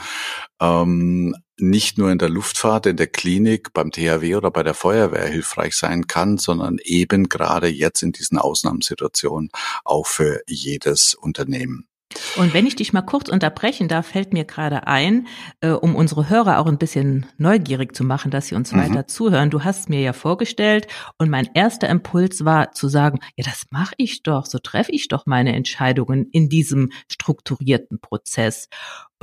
ähm, 0.59 1.35
nicht 1.57 1.97
nur 1.97 2.11
in 2.11 2.17
der 2.17 2.29
Luftfahrt, 2.29 2.85
in 2.85 2.97
der 2.97 3.07
Klinik, 3.07 3.71
beim 3.73 3.91
THW 3.91 4.35
oder 4.35 4.51
bei 4.51 4.63
der 4.63 4.73
Feuerwehr 4.73 5.27
hilfreich 5.27 5.75
sein 5.75 6.07
kann, 6.07 6.37
sondern 6.37 6.79
eben 6.83 7.29
gerade 7.29 7.67
jetzt 7.67 8.03
in 8.03 8.11
diesen 8.11 8.37
Ausnahmesituationen 8.37 9.51
auch 9.85 10.07
für 10.07 10.41
jedes 10.47 11.13
Unternehmen. 11.13 11.87
Und 12.35 12.53
wenn 12.53 12.65
ich 12.65 12.75
dich 12.75 12.93
mal 12.93 13.01
kurz 13.01 13.29
unterbrechen 13.29 13.87
darf, 13.87 14.07
fällt 14.07 14.33
mir 14.33 14.45
gerade 14.45 14.87
ein, 14.87 15.27
äh, 15.61 15.69
um 15.69 15.95
unsere 15.95 16.29
Hörer 16.29 16.59
auch 16.59 16.67
ein 16.67 16.77
bisschen 16.77 17.25
neugierig 17.37 17.95
zu 17.95 18.03
machen, 18.03 18.31
dass 18.31 18.47
sie 18.47 18.55
uns 18.55 18.71
mhm. 18.71 18.79
weiter 18.79 19.07
zuhören. 19.07 19.49
Du 19.49 19.63
hast 19.63 19.89
mir 19.89 20.01
ja 20.01 20.13
vorgestellt 20.13 20.87
und 21.17 21.29
mein 21.29 21.49
erster 21.53 21.89
Impuls 21.89 22.45
war 22.45 22.71
zu 22.71 22.87
sagen, 22.87 23.19
ja, 23.35 23.43
das 23.43 23.65
mache 23.69 23.93
ich 23.97 24.23
doch, 24.23 24.45
so 24.45 24.59
treffe 24.59 24.91
ich 24.91 25.07
doch 25.07 25.25
meine 25.25 25.53
Entscheidungen 25.55 26.27
in 26.31 26.49
diesem 26.49 26.91
strukturierten 27.11 27.99
Prozess. 27.99 28.69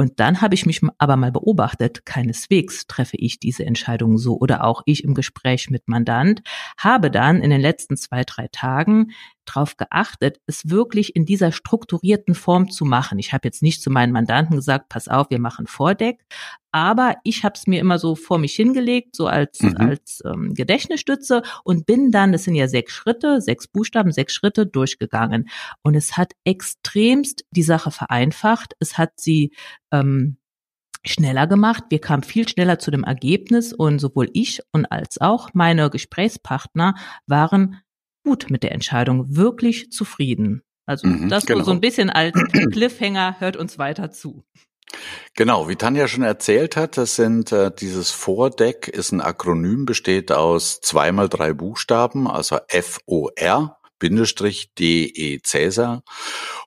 Und 0.00 0.18
dann 0.18 0.40
habe 0.40 0.54
ich 0.54 0.64
mich 0.64 0.80
aber 0.96 1.16
mal 1.16 1.30
beobachtet, 1.30 2.06
keineswegs 2.06 2.86
treffe 2.86 3.18
ich 3.18 3.38
diese 3.38 3.66
Entscheidung 3.66 4.16
so 4.16 4.38
oder 4.38 4.64
auch 4.64 4.80
ich 4.86 5.04
im 5.04 5.12
Gespräch 5.12 5.68
mit 5.68 5.88
Mandant, 5.88 6.40
habe 6.78 7.10
dann 7.10 7.42
in 7.42 7.50
den 7.50 7.60
letzten 7.60 7.98
zwei, 7.98 8.24
drei 8.24 8.48
Tagen 8.50 9.10
darauf 9.44 9.76
geachtet, 9.76 10.38
es 10.46 10.70
wirklich 10.70 11.14
in 11.16 11.26
dieser 11.26 11.52
strukturierten 11.52 12.34
Form 12.34 12.70
zu 12.70 12.86
machen. 12.86 13.18
Ich 13.18 13.34
habe 13.34 13.46
jetzt 13.46 13.62
nicht 13.62 13.82
zu 13.82 13.90
meinen 13.90 14.14
Mandanten 14.14 14.56
gesagt, 14.56 14.88
pass 14.88 15.06
auf, 15.06 15.28
wir 15.28 15.38
machen 15.38 15.66
Vordeck, 15.66 16.24
aber 16.72 17.16
ich 17.24 17.44
habe 17.44 17.54
es 17.56 17.66
mir 17.66 17.80
immer 17.80 17.98
so 17.98 18.14
vor 18.14 18.38
mich 18.38 18.54
hingelegt, 18.54 19.16
so 19.16 19.26
als, 19.26 19.60
mhm. 19.62 19.76
als 19.76 20.22
ähm, 20.24 20.54
Gedächtnisstütze 20.54 21.42
und 21.64 21.86
bin 21.86 22.10
dann, 22.10 22.32
das 22.32 22.44
sind 22.44 22.54
ja 22.54 22.68
sechs 22.68 22.92
Schritte, 22.92 23.40
sechs 23.40 23.66
Buchstaben, 23.66 24.12
sechs 24.12 24.34
Schritte 24.34 24.66
durchgegangen. 24.66 25.48
Und 25.82 25.94
es 25.94 26.16
hat 26.16 26.32
extremst 26.44 27.44
die 27.50 27.62
Sache 27.62 27.90
vereinfacht. 27.90 28.74
Es 28.78 28.98
hat 28.98 29.12
sie 29.16 29.52
ähm, 29.92 30.36
schneller 31.04 31.46
gemacht. 31.46 31.84
Wir 31.90 32.00
kamen 32.00 32.22
viel 32.22 32.48
schneller 32.48 32.78
zu 32.78 32.90
dem 32.90 33.04
Ergebnis 33.04 33.72
und 33.72 33.98
sowohl 33.98 34.28
ich 34.32 34.60
und 34.72 34.86
als 34.86 35.20
auch 35.20 35.50
meine 35.54 35.90
Gesprächspartner 35.90 36.94
waren 37.26 37.80
gut 38.24 38.50
mit 38.50 38.62
der 38.62 38.72
Entscheidung, 38.72 39.34
wirklich 39.34 39.90
zufrieden. 39.90 40.62
Also 40.86 41.06
mhm, 41.06 41.28
das 41.28 41.46
genau. 41.46 41.64
so 41.64 41.70
ein 41.70 41.80
bisschen 41.80 42.10
als 42.10 42.34
Cliffhanger, 42.72 43.36
hört 43.38 43.56
uns 43.56 43.78
weiter 43.78 44.10
zu. 44.10 44.44
Genau, 45.36 45.68
wie 45.68 45.76
Tanja 45.76 46.08
schon 46.08 46.24
erzählt 46.24 46.76
hat, 46.76 46.96
das 46.96 47.16
sind 47.16 47.52
äh, 47.52 47.70
dieses 47.70 48.10
Vordeck 48.10 48.88
ist 48.88 49.12
ein 49.12 49.20
Akronym, 49.20 49.86
besteht 49.86 50.32
aus 50.32 50.80
zweimal 50.80 51.28
drei 51.28 51.52
Buchstaben, 51.52 52.26
also 52.26 52.58
F-O-R, 52.68 53.78
Bindestrich 54.00 54.74
D-E 54.74 55.40
Cäsar 55.44 56.02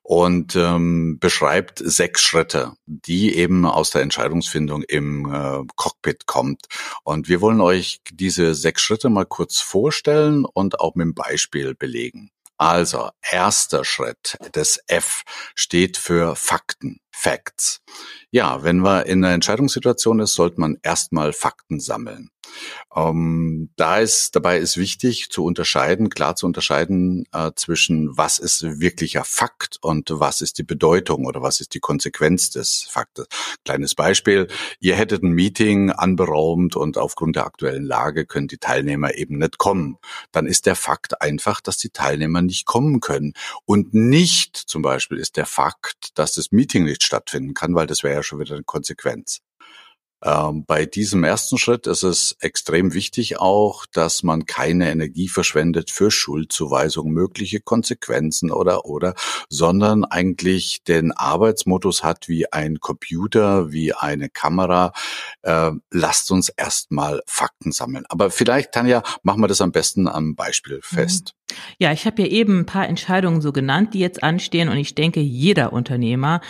und 0.02 0.56
ähm, 0.56 1.18
beschreibt 1.20 1.82
sechs 1.84 2.22
Schritte, 2.22 2.74
die 2.86 3.36
eben 3.36 3.66
aus 3.66 3.90
der 3.90 4.02
Entscheidungsfindung 4.02 4.84
im 4.84 5.32
äh, 5.34 5.66
Cockpit 5.76 6.26
kommt. 6.26 6.68
Und 7.04 7.28
wir 7.28 7.42
wollen 7.42 7.60
euch 7.60 8.00
diese 8.12 8.56
sechs 8.56 8.82
Schritte 8.82 9.10
mal 9.10 9.26
kurz 9.26 9.60
vorstellen 9.60 10.46
und 10.46 10.80
auch 10.80 10.96
mit 10.96 11.06
dem 11.06 11.14
Beispiel 11.14 11.76
belegen. 11.76 12.30
Also, 12.58 13.10
erster 13.30 13.84
Schritt, 13.84 14.38
das 14.54 14.80
F 14.88 15.24
steht 15.56 15.98
für 15.98 16.36
Fakten, 16.36 17.00
Facts. 17.16 17.82
Ja, 18.32 18.64
wenn 18.64 18.80
man 18.80 19.06
in 19.06 19.24
einer 19.24 19.36
Entscheidungssituation 19.36 20.20
ist, 20.20 20.34
sollte 20.34 20.60
man 20.60 20.78
erstmal 20.82 21.32
Fakten 21.32 21.80
sammeln. 21.80 22.32
Ähm, 22.96 23.70
da 23.76 24.00
ist, 24.00 24.36
dabei 24.36 24.58
ist 24.60 24.78
wichtig 24.78 25.30
zu 25.30 25.44
unterscheiden, 25.44 26.10
klar 26.10 26.36
zu 26.36 26.46
unterscheiden 26.46 27.26
äh, 27.32 27.52
zwischen 27.56 28.16
was 28.18 28.40
ist 28.40 28.80
wirklicher 28.80 29.24
Fakt 29.24 29.78
und 29.82 30.10
was 30.12 30.42
ist 30.42 30.58
die 30.58 30.64
Bedeutung 30.64 31.26
oder 31.26 31.42
was 31.42 31.60
ist 31.60 31.74
die 31.74 31.80
Konsequenz 31.80 32.50
des 32.52 32.84
Faktes. 32.84 33.28
Kleines 33.66 33.96
Beispiel. 33.96 34.48
Ihr 34.80 34.96
hättet 34.96 35.24
ein 35.24 35.32
Meeting 35.32 35.92
anberaumt 35.92 36.76
und 36.76 36.98
aufgrund 36.98 37.36
der 37.36 37.46
aktuellen 37.46 37.86
Lage 37.86 38.26
können 38.26 38.48
die 38.48 38.58
Teilnehmer 38.58 39.16
eben 39.16 39.38
nicht 39.38 39.58
kommen. 39.58 39.98
Dann 40.32 40.46
ist 40.46 40.66
der 40.66 40.76
Fakt 40.76 41.22
einfach, 41.22 41.62
dass 41.62 41.78
die 41.78 41.90
Teilnehmer 41.90 42.42
nicht 42.42 42.66
kommen 42.66 43.00
können. 43.00 43.34
Und 43.66 43.94
nicht 43.94 44.56
zum 44.58 44.82
Beispiel 44.82 45.18
ist 45.18 45.38
der 45.38 45.46
Fakt, 45.46 46.18
dass 46.18 46.34
das 46.34 46.52
Meeting 46.52 46.84
nicht 46.84 47.03
stattfinden 47.04 47.54
kann, 47.54 47.76
weil 47.76 47.88
das 47.88 48.04
wäre 48.04 48.16
ja 48.16 48.24
schon 48.24 48.40
wieder 48.40 48.56
eine 48.56 48.64
Konsequenz. 48.64 49.42
Ähm, 50.24 50.64
bei 50.66 50.86
diesem 50.86 51.24
ersten 51.26 51.58
Schritt 51.58 51.86
ist 51.86 52.04
es 52.04 52.38
extrem 52.40 52.94
wichtig 52.94 53.40
auch, 53.40 53.86
dass 53.92 54.24
man 54.24 54.46
keine 54.46 54.90
Energie 54.90 55.28
verschwendet 55.28 55.92
für 55.92 56.12
Schuldzuweisung, 56.12 57.12
mögliche 57.12 57.60
Konsequenzen 57.60 58.50
oder 58.50 58.86
oder, 58.86 59.16
sondern 59.50 60.06
eigentlich 60.06 60.82
den 60.88 61.12
Arbeitsmodus 61.12 62.06
hat 62.06 62.30
wie 62.30 62.52
ein 62.52 62.80
Computer, 62.80 63.74
wie 63.74 63.94
eine 63.94 64.30
Kamera. 64.30 64.94
Äh, 65.42 65.72
lasst 65.92 66.32
uns 66.32 66.48
erstmal 66.48 67.22
Fakten 67.28 67.74
sammeln. 67.74 68.06
Aber 68.08 68.32
vielleicht, 68.32 68.72
Tanja, 68.72 69.04
machen 69.24 69.42
wir 69.42 69.48
das 69.50 69.60
am 69.60 69.74
besten 69.74 70.08
am 70.08 70.36
Beispiel 70.36 70.78
mhm. 70.78 70.96
fest. 70.96 71.34
Ja, 71.78 71.92
ich 71.92 72.06
habe 72.06 72.22
ja 72.22 72.30
eben 72.30 72.60
ein 72.60 72.66
paar 72.66 72.88
Entscheidungen 72.88 73.42
so 73.42 73.52
genannt, 73.52 73.94
die 73.94 74.00
jetzt 74.00 74.24
anstehen 74.24 74.70
und 74.70 74.78
ich 74.78 74.96
denke, 74.96 75.20
jeder 75.20 75.74
Unternehmer 75.74 76.42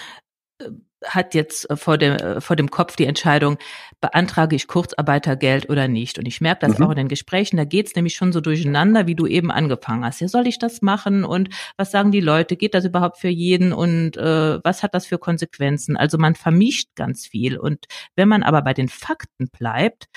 hat 1.06 1.34
jetzt 1.34 1.70
äh, 1.70 1.76
vor 1.76 1.98
dem, 1.98 2.14
äh, 2.14 2.42
vor 2.42 2.56
dem 2.56 2.70
Kopf 2.70 2.96
die 2.96 3.06
Entscheidung, 3.06 3.58
beantrage 4.02 4.56
ich 4.56 4.68
Kurzarbeitergeld 4.68 5.70
oder 5.70 5.88
nicht. 5.88 6.18
Und 6.20 6.28
ich 6.28 6.42
merke 6.42 6.68
das 6.68 6.80
mhm. 6.80 6.86
auch 6.86 6.90
in 6.92 6.98
den 6.98 7.08
Gesprächen, 7.08 7.58
da 7.58 7.66
geht's 7.66 7.96
nämlich 7.96 8.16
schon 8.16 8.32
so 8.32 8.42
durcheinander, 8.42 9.08
wie 9.08 9.16
du 9.16 9.28
eben 9.28 9.52
angefangen 9.52 10.06
hast. 10.06 10.20
Ja, 10.22 10.28
soll 10.28 10.48
ich 10.48 10.60
das 10.60 10.82
machen? 10.82 11.24
Und 11.24 11.50
was 11.78 11.92
sagen 11.92 12.12
die 12.12 12.22
Leute? 12.22 12.56
Geht 12.56 12.74
das 12.74 12.86
überhaupt 12.86 13.18
für 13.18 13.30
jeden? 13.30 13.74
Und 13.74 14.18
äh, 14.18 14.60
was 14.64 14.84
hat 14.84 14.94
das 14.94 15.06
für 15.06 15.18
Konsequenzen? 15.18 15.98
Also 15.98 16.18
man 16.18 16.36
vermischt 16.36 16.90
ganz 16.96 17.26
viel. 17.26 17.58
Und 17.58 17.86
wenn 18.16 18.28
man 18.28 18.44
aber 18.44 18.62
bei 18.62 18.74
den 18.74 18.90
Fakten 18.90 19.50
bleibt, 19.50 20.08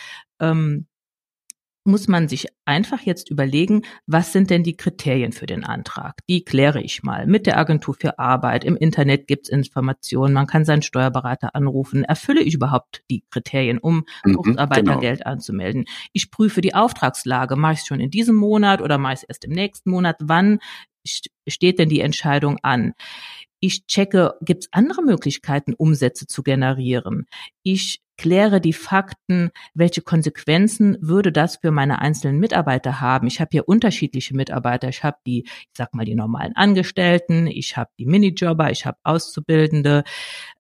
ähm, 0.41 0.87
muss 1.87 2.09
man 2.09 2.29
sich 2.29 2.49
einfach 2.65 3.01
jetzt 3.03 3.31
überlegen, 3.31 3.83
was 4.07 4.33
sind 4.33 4.51
denn 4.51 4.63
die 4.63 4.77
Kriterien 4.77 5.33
für 5.33 5.47
den 5.47 5.65
Antrag? 5.65 6.19
Die 6.29 6.45
kläre 6.45 6.83
ich 6.83 7.03
mal 7.03 7.27
mit 7.27 7.47
der 7.47 7.59
Agentur 7.59 7.95
für 7.95 8.19
Arbeit. 8.19 8.65
Im 8.65 8.77
Internet 8.77 9.27
gibt's 9.27 9.49
Informationen, 9.49 10.35
man 10.35 10.47
kann 10.47 10.65
seinen 10.65 10.83
Steuerberater 10.83 11.55
anrufen. 11.55 12.05
Erfülle 12.05 12.43
ich 12.43 12.55
überhaupt 12.55 13.03
die 13.11 13.25
Kriterien, 13.31 13.79
um 13.79 14.05
mhm, 14.25 14.37
Kurzarbeitergeld 14.37 15.21
genau. 15.21 15.31
anzumelden? 15.31 15.85
Ich 16.13 16.31
prüfe 16.31 16.61
die 16.61 16.75
Auftragslage. 16.75 17.57
Mache 17.57 17.75
ich 17.75 17.81
es 17.81 17.87
schon 17.87 18.01
in 18.01 18.11
diesem 18.11 18.37
Monat 18.37 18.83
oder 18.83 18.99
mache 18.99 19.15
ich 19.15 19.21
es 19.21 19.25
erst 19.25 19.45
im 19.45 19.53
nächsten 19.53 19.91
Monat? 19.91 20.17
Wann 20.21 20.59
steht 21.47 21.79
denn 21.79 21.89
die 21.89 22.01
Entscheidung 22.01 22.59
an? 22.63 22.95
Ich 23.61 23.87
checke, 23.87 24.35
gibt 24.43 24.65
es 24.65 24.69
andere 24.73 25.03
Möglichkeiten, 25.03 25.75
Umsätze 25.75 26.27
zu 26.27 26.43
generieren? 26.43 27.27
Ich 27.63 28.01
kläre 28.17 28.61
die 28.61 28.73
Fakten, 28.73 29.51
welche 29.75 30.03
Konsequenzen 30.03 30.97
würde 31.01 31.33
das 31.33 31.57
für 31.57 31.71
meine 31.71 32.01
einzelnen 32.01 32.39
Mitarbeiter 32.39 33.01
haben. 33.01 33.27
Ich 33.27 33.41
habe 33.41 33.51
hier 33.53 33.69
unterschiedliche 33.69 34.35
Mitarbeiter. 34.35 34.89
Ich 34.89 35.05
habe 35.05 35.19
die, 35.27 35.45
ich 35.45 35.69
sag 35.75 35.95
mal, 35.95 36.05
die 36.05 36.15
normalen 36.15 36.57
Angestellten, 36.57 37.47
ich 37.47 37.77
habe 37.77 37.91
die 37.99 38.07
Minijobber, 38.07 38.71
ich 38.71 38.87
habe 38.87 38.99
Auszubildende. 39.03 40.05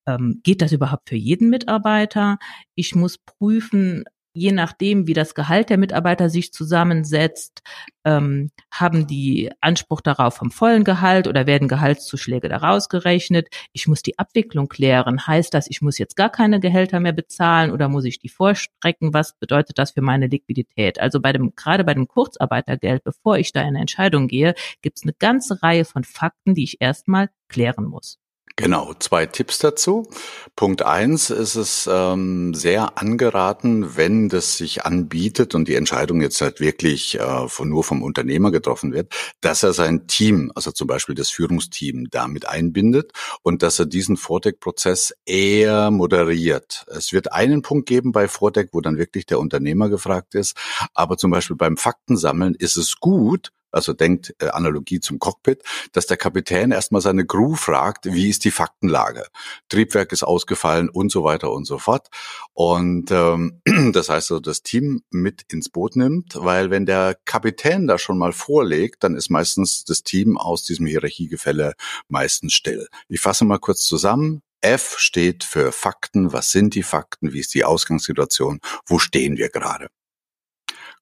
Ähm, 0.06 0.40
geht 0.42 0.62
das 0.62 0.72
überhaupt 0.72 1.08
für 1.08 1.16
jeden 1.16 1.48
Mitarbeiter? 1.50 2.38
Ich 2.74 2.94
muss 2.94 3.18
prüfen, 3.18 4.04
je 4.36 4.52
nachdem, 4.52 5.06
wie 5.06 5.14
das 5.14 5.34
Gehalt 5.34 5.70
der 5.70 5.78
Mitarbeiter 5.78 6.28
sich 6.28 6.52
zusammensetzt, 6.52 7.62
ähm, 8.04 8.50
haben 8.70 9.06
die 9.06 9.50
Anspruch 9.60 10.02
darauf 10.02 10.34
vom 10.34 10.50
vollen 10.50 10.84
Gehalt 10.84 11.26
oder 11.26 11.46
werden 11.46 11.68
Gehaltszuschläge 11.68 12.48
daraus 12.48 12.88
gerechnet. 12.88 13.48
Ich 13.72 13.88
muss 13.88 14.02
die 14.02 14.18
Abwicklung 14.18 14.68
klären. 14.68 15.26
Heißt 15.26 15.54
das, 15.54 15.68
ich 15.68 15.80
muss 15.80 15.98
jetzt 15.98 16.16
gar 16.16 16.30
keine 16.30 16.60
Gehälter 16.60 17.00
mehr 17.00 17.12
bezahlen 17.12 17.72
oder 17.72 17.88
muss 17.88 18.04
ich 18.04 18.18
die 18.18 18.28
vorstrecken? 18.28 19.14
Was 19.14 19.32
bedeutet 19.38 19.78
das 19.78 19.92
für 19.92 20.02
meine 20.02 20.26
Liquidität? 20.26 21.00
Also 21.00 21.20
bei 21.20 21.32
dem, 21.32 21.54
gerade 21.56 21.84
bei 21.84 21.94
dem 21.94 22.06
Kurzarbeitergeld, 22.06 23.04
bevor 23.04 23.38
ich 23.38 23.52
da 23.52 23.62
in 23.62 23.68
eine 23.68 23.80
Entscheidung 23.80 24.28
gehe, 24.28 24.54
gibt 24.82 24.98
es 24.98 25.04
eine 25.04 25.14
ganze 25.18 25.62
Reihe 25.62 25.86
von 25.86 26.04
Fakten, 26.04 26.54
die 26.54 26.64
ich 26.64 26.80
erstmal 26.80 27.30
klären 27.48 27.86
muss. 27.86 28.18
Genau, 28.58 28.94
zwei 28.98 29.26
Tipps 29.26 29.58
dazu. 29.58 30.08
Punkt 30.56 30.80
eins 30.80 31.28
ist 31.28 31.56
es 31.56 31.86
ähm, 31.92 32.54
sehr 32.54 32.96
angeraten, 32.96 33.98
wenn 33.98 34.30
das 34.30 34.56
sich 34.56 34.86
anbietet 34.86 35.54
und 35.54 35.68
die 35.68 35.74
Entscheidung 35.74 36.22
jetzt 36.22 36.40
halt 36.40 36.58
wirklich 36.58 37.20
äh, 37.20 37.48
von, 37.48 37.68
nur 37.68 37.84
vom 37.84 38.02
Unternehmer 38.02 38.50
getroffen 38.50 38.94
wird, 38.94 39.14
dass 39.42 39.62
er 39.62 39.74
sein 39.74 40.06
Team, 40.06 40.50
also 40.54 40.72
zum 40.72 40.86
Beispiel 40.86 41.14
das 41.14 41.28
Führungsteam, 41.28 42.08
damit 42.10 42.48
einbindet 42.48 43.12
und 43.42 43.62
dass 43.62 43.78
er 43.78 43.84
diesen 43.84 44.16
Vordeck-Prozess 44.16 45.14
eher 45.26 45.90
moderiert. 45.90 46.86
Es 46.88 47.12
wird 47.12 47.32
einen 47.32 47.60
Punkt 47.60 47.86
geben 47.86 48.12
bei 48.12 48.26
Vordeck, 48.26 48.70
wo 48.72 48.80
dann 48.80 48.96
wirklich 48.96 49.26
der 49.26 49.38
Unternehmer 49.38 49.90
gefragt 49.90 50.34
ist, 50.34 50.56
aber 50.94 51.18
zum 51.18 51.30
Beispiel 51.30 51.56
beim 51.56 51.76
Faktensammeln 51.76 52.54
ist 52.54 52.78
es 52.78 53.00
gut, 53.00 53.52
also 53.76 53.92
denkt 53.92 54.34
äh, 54.40 54.48
Analogie 54.48 55.00
zum 55.00 55.18
Cockpit, 55.18 55.62
dass 55.92 56.06
der 56.06 56.16
Kapitän 56.16 56.72
erstmal 56.72 57.02
seine 57.02 57.26
Crew 57.26 57.54
fragt, 57.54 58.06
wie 58.06 58.28
ist 58.28 58.44
die 58.44 58.50
Faktenlage? 58.50 59.26
Triebwerk 59.68 60.12
ist 60.12 60.24
ausgefallen 60.24 60.88
und 60.88 61.12
so 61.12 61.22
weiter 61.22 61.52
und 61.52 61.66
so 61.66 61.78
fort. 61.78 62.08
Und 62.52 63.10
ähm, 63.10 63.60
das 63.92 64.08
heißt 64.08 64.32
also, 64.32 64.40
das 64.40 64.62
Team 64.62 65.02
mit 65.10 65.44
ins 65.52 65.68
Boot 65.68 65.94
nimmt, 65.94 66.34
weil 66.36 66.70
wenn 66.70 66.86
der 66.86 67.16
Kapitän 67.24 67.86
da 67.86 67.98
schon 67.98 68.18
mal 68.18 68.32
vorlegt, 68.32 69.04
dann 69.04 69.14
ist 69.14 69.30
meistens 69.30 69.84
das 69.84 70.02
Team 70.02 70.38
aus 70.38 70.64
diesem 70.64 70.86
Hierarchiegefälle 70.86 71.74
meistens 72.08 72.54
still. 72.54 72.88
Ich 73.08 73.20
fasse 73.20 73.44
mal 73.44 73.58
kurz 73.58 73.82
zusammen. 73.82 74.42
F 74.62 74.98
steht 74.98 75.44
für 75.44 75.70
Fakten. 75.70 76.32
Was 76.32 76.50
sind 76.50 76.74
die 76.74 76.82
Fakten? 76.82 77.32
Wie 77.32 77.40
ist 77.40 77.54
die 77.54 77.64
Ausgangssituation? 77.64 78.60
Wo 78.86 78.98
stehen 78.98 79.36
wir 79.36 79.48
gerade? 79.48 79.88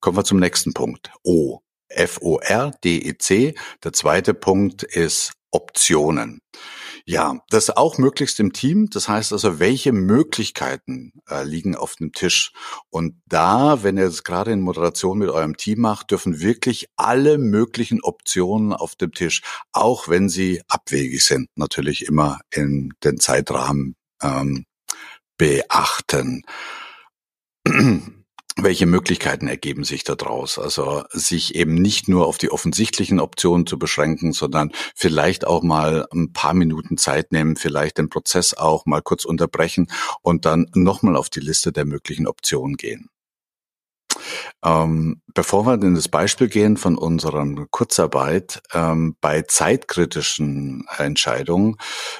Kommen 0.01 0.19
wir 0.19 0.25
zum 0.25 0.39
nächsten 0.39 0.75
Punkt. 0.75 1.11
O. 1.23 1.61
F-O-R-D-E-C. 1.89 3.55
Der 3.83 3.93
zweite 3.93 4.35
Punkt 4.35 4.83
ist 4.83 5.33
Optionen. 5.51 6.41
Ja, 7.07 7.39
das 7.51 7.69
auch 7.69 7.99
möglichst 7.99 8.41
im 8.41 8.55
Team. 8.55 8.89
Das 8.91 9.09
heißt 9.09 9.33
also, 9.33 9.59
welche 9.59 9.93
Möglichkeiten 9.93 11.13
äh, 11.29 11.45
liegen 11.45 11.77
auf 11.77 11.97
dem 11.97 12.13
Tisch? 12.13 12.53
Und 12.89 13.21
da, 13.27 13.83
wenn 13.83 13.99
ihr 13.99 14.07
es 14.07 14.25
gerade 14.25 14.53
in 14.53 14.63
Moderation 14.63 15.19
mit 15.19 15.29
eurem 15.29 15.57
Team 15.57 15.81
macht, 15.81 16.11
dürfen 16.11 16.41
wirklich 16.41 16.89
alle 16.97 17.37
möglichen 17.37 18.03
Optionen 18.03 18.73
auf 18.73 18.97
dem 18.97 19.13
Tisch, 19.13 19.43
auch 19.73 20.09
wenn 20.09 20.31
sie 20.31 20.63
abwegig 20.67 21.23
sind, 21.23 21.49
natürlich 21.57 22.07
immer 22.07 22.41
in 22.51 22.95
den 23.05 23.21
Zeitrahmen 23.21 23.97
ähm, 24.23 24.65
beachten 25.37 26.43
welche 28.57 28.87
Möglichkeiten 28.87 29.49
ergeben 29.49 29.85
sich 29.85 30.05
daraus? 30.05 30.59
Also 30.59 31.05
sich 31.11 31.55
eben 31.55 31.75
nicht 31.75 32.09
nur 32.09 32.27
auf 32.27 32.39
die 32.39 32.51
offensichtlichen 32.51 33.21
Optionen 33.21 33.67
zu 33.67 33.79
beschränken, 33.79 34.33
sondern 34.33 34.71
vielleicht 34.95 35.47
auch 35.47 35.63
mal 35.63 36.07
ein 36.13 36.33
paar 36.33 36.55
Minuten 36.55 36.97
Zeit 36.97 37.33
nehmen, 37.33 37.57
vielleicht 37.57 37.99
den 37.99 38.09
Prozess 38.09 38.55
auch 38.55 38.87
mal 38.87 39.03
kurz 39.03 39.25
unterbrechen 39.25 39.89
und 40.23 40.45
dann 40.45 40.67
nochmal 40.75 41.17
auf 41.17 41.31
die 41.31 41.41
Liste 41.41 41.73
der 41.73 41.85
möglichen 41.85 42.27
Optionen 42.27 42.77
gehen. 42.77 43.11
Ähm, 44.65 45.21
bevor 45.35 45.67
wir 45.67 45.75
in 45.75 45.95
das 45.95 46.09
Beispiel 46.09 46.49
gehen 46.49 46.77
von 46.77 46.97
unserer 46.97 47.45
Kurzarbeit, 47.71 48.63
ähm, 48.73 49.17
bei 49.21 49.43
zeitkritischen 49.43 50.87
Entscheidungen 50.97 51.77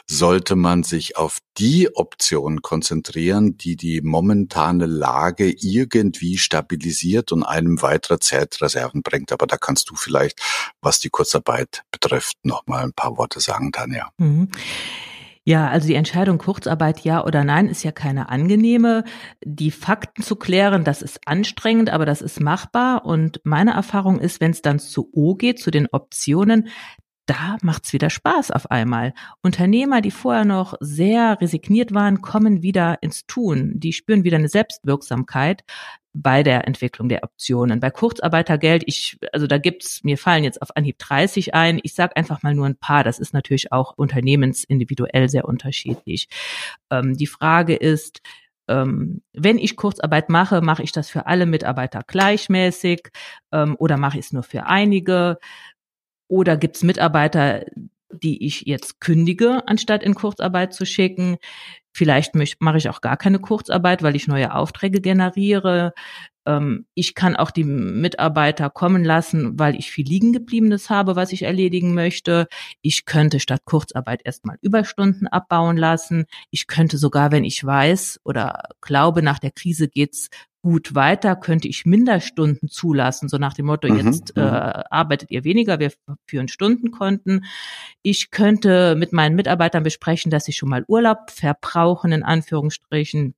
sollte 0.09 0.57
man 0.57 0.83
sich 0.83 1.17
auf 1.17 1.39
die 1.59 1.95
Optionen 1.95 2.63
konzentrieren, 2.63 3.57
die 3.57 3.77
die 3.77 4.01
momentane 4.01 4.87
Lage 4.87 5.51
irgendwie 5.51 6.39
stabilisiert 6.39 7.33
und 7.33 7.45
einem 7.45 7.81
weitere 7.83 8.19
Zeitreserven 8.19 9.03
bringt. 9.03 9.33
Aber 9.33 9.47
da 9.47 9.57
kannst 9.57 9.91
du 9.91 9.95
vielleicht, 9.95 10.41
was 10.81 11.01
die 11.01 11.11
Kurzarbeit 11.11 11.83
betrifft, 11.91 12.37
noch 12.43 12.67
mal 12.67 12.83
ein 12.83 12.93
paar 12.93 13.17
Worte 13.17 13.41
sagen, 13.41 13.73
Tanja. 13.73 14.11
Mhm. 14.19 14.49
Ja, 15.47 15.69
also 15.69 15.87
die 15.87 15.95
Entscheidung 15.95 16.39
Kurzarbeit 16.39 17.01
ja 17.01 17.23
oder 17.23 17.45
nein 17.45 17.69
ist 17.69 17.83
ja 17.83 17.93
keine 17.93 18.31
angenehme. 18.31 19.05
Die 19.45 19.71
Fakten 19.71 20.23
zu 20.23 20.37
klären, 20.37 20.85
das 20.85 21.03
ist 21.03 21.21
anstrengend, 21.27 21.91
aber 21.91 22.07
das 22.07 22.23
ist 22.23 22.41
machbar. 22.41 23.05
Und 23.05 23.43
meine 23.45 23.73
Erfahrung 23.73 24.21
ist, 24.21 24.41
wenn 24.41 24.53
es 24.53 24.63
dann 24.63 24.79
zu 24.79 25.11
O 25.13 25.35
geht, 25.35 25.59
zu 25.59 25.71
den 25.71 25.87
Optionen, 25.93 26.69
da 27.27 27.57
macht's 27.63 27.93
wieder 27.93 28.11
Spaß 28.11 28.51
auf 28.51 28.71
einmal. 28.71 29.15
Unternehmer, 29.43 30.01
die 30.01 30.11
vorher 30.11 30.45
noch 30.45 30.75
sehr 30.81 31.41
resigniert 31.41 31.95
waren, 31.95 32.21
kommen 32.21 32.63
wieder 32.63 32.99
ins 33.03 33.27
Tun. 33.27 33.73
Die 33.77 33.93
spüren 33.93 34.25
wieder 34.25 34.37
eine 34.37 34.49
Selbstwirksamkeit 34.49 35.65
bei 36.13 36.43
der 36.43 36.67
Entwicklung 36.67 37.09
der 37.09 37.25
Optionen. 37.25 37.81
Bei 37.81 37.91
Kurzarbeitergeld, 37.91 38.85
ich, 38.87 39.19
also 39.33 39.47
da 39.47 39.59
gibt's, 39.59 40.05
mir 40.05 40.17
fallen 40.17 40.45
jetzt 40.45 40.63
auf 40.63 40.77
Anhieb 40.77 40.99
30 40.99 41.55
ein. 41.55 41.81
Ich 41.83 41.95
sage 41.95 42.17
einfach 42.17 42.43
mal 42.43 42.55
nur 42.55 42.67
ein 42.67 42.77
paar. 42.77 43.03
Das 43.03 43.19
ist 43.19 43.35
natürlich 43.35 43.73
auch 43.73 43.95
unternehmensindividuell 43.97 45.29
sehr 45.29 45.45
unterschiedlich. 45.45 46.29
Ähm, 46.91 47.17
die 47.17 47.27
Frage 47.27 47.75
ist, 47.75 48.21
ähm, 48.69 49.23
wenn 49.33 49.59
ich 49.59 49.77
Kurzarbeit 49.77 50.31
mache, 50.31 50.63
mache 50.63 50.83
ich 50.83 50.93
das 50.93 51.11
für 51.11 51.27
alle 51.27 51.47
Mitarbeiter 51.47 52.01
gleichmäßig 52.07 53.09
ähm, 53.53 53.77
oder 53.79 53.99
mache 53.99 54.19
ich 54.19 54.27
es 54.27 54.33
nur 54.33 54.43
für 54.43 54.67
einige? 54.67 55.39
Oder 56.29 56.57
gibt's 56.57 56.83
Mitarbeiter, 56.83 57.65
die 58.11 58.47
ich 58.47 58.63
jetzt 58.63 59.01
kündige, 59.01 59.67
anstatt 59.67 60.03
in 60.03 60.15
Kurzarbeit 60.15 60.73
zu 60.75 60.87
schicken? 60.87 61.37
Vielleicht 61.93 62.35
mache 62.61 62.77
ich 62.77 62.89
auch 62.89 63.01
gar 63.01 63.17
keine 63.17 63.39
Kurzarbeit, 63.39 64.03
weil 64.03 64.17
ich 64.17 64.27
neue 64.27 64.53
Aufträge 64.55 65.01
generiere. 65.01 65.93
Ähm, 66.47 66.87
ich 66.95 67.15
kann 67.15 67.37
auch 67.37 67.51
die 67.53 67.65
Mitarbeiter 67.65 68.69
kommen 68.69 69.05
lassen, 69.05 69.59
weil 69.59 69.77
ich 69.77 69.93
viel 69.93 70.07
liegen 70.07 70.33
gebliebenes 70.33 70.91
habe, 70.91 71.15
was 71.15 71.33
ich 71.33 71.43
erledigen 71.43 71.95
möchte. 71.95 72.49
Ich 72.83 73.05
könnte 73.05 73.39
statt 73.41 73.63
Kurzarbeit 73.65 74.23
erstmal 74.25 74.59
Überstunden 74.61 75.29
abbauen 75.29 75.77
lassen. 75.77 76.27
Ich 76.51 76.67
könnte 76.67 76.99
sogar, 76.99 77.31
wenn 77.33 77.45
ich 77.45 77.65
weiß 77.65 78.21
oder 78.25 78.63
glaube, 78.81 79.23
nach 79.23 79.39
der 79.39 79.53
Krise 79.53 79.89
geht's 79.89 80.31
gut 80.65 80.95
weiter, 80.95 81.37
könnte 81.37 81.69
ich 81.69 81.85
Minderstunden 81.85 82.71
zulassen, 82.71 83.29
so 83.29 83.37
nach 83.37 83.53
dem 83.53 83.67
Motto, 83.67 83.87
mhm, 83.87 84.09
jetzt 84.09 84.35
mhm. 84.35 84.45
äh, 84.45 84.47
arbeitet 84.47 85.31
ihr 85.31 85.45
weniger, 85.45 85.79
wir 85.79 85.93
führen 86.27 86.49
Stundenkonten. 86.49 87.45
Ich 88.01 88.31
könnte 88.31 88.97
mit 88.97 89.13
meinen 89.13 89.37
Mitarbeitern 89.37 89.83
besprechen, 89.83 90.31
dass 90.31 90.47
sie 90.47 90.55
schon 90.55 90.71
mal 90.71 90.83
Urlaub 90.89 91.31
verbrauchen, 91.31 92.13
in 92.13 92.23
Anführungsstrichen. 92.23 93.35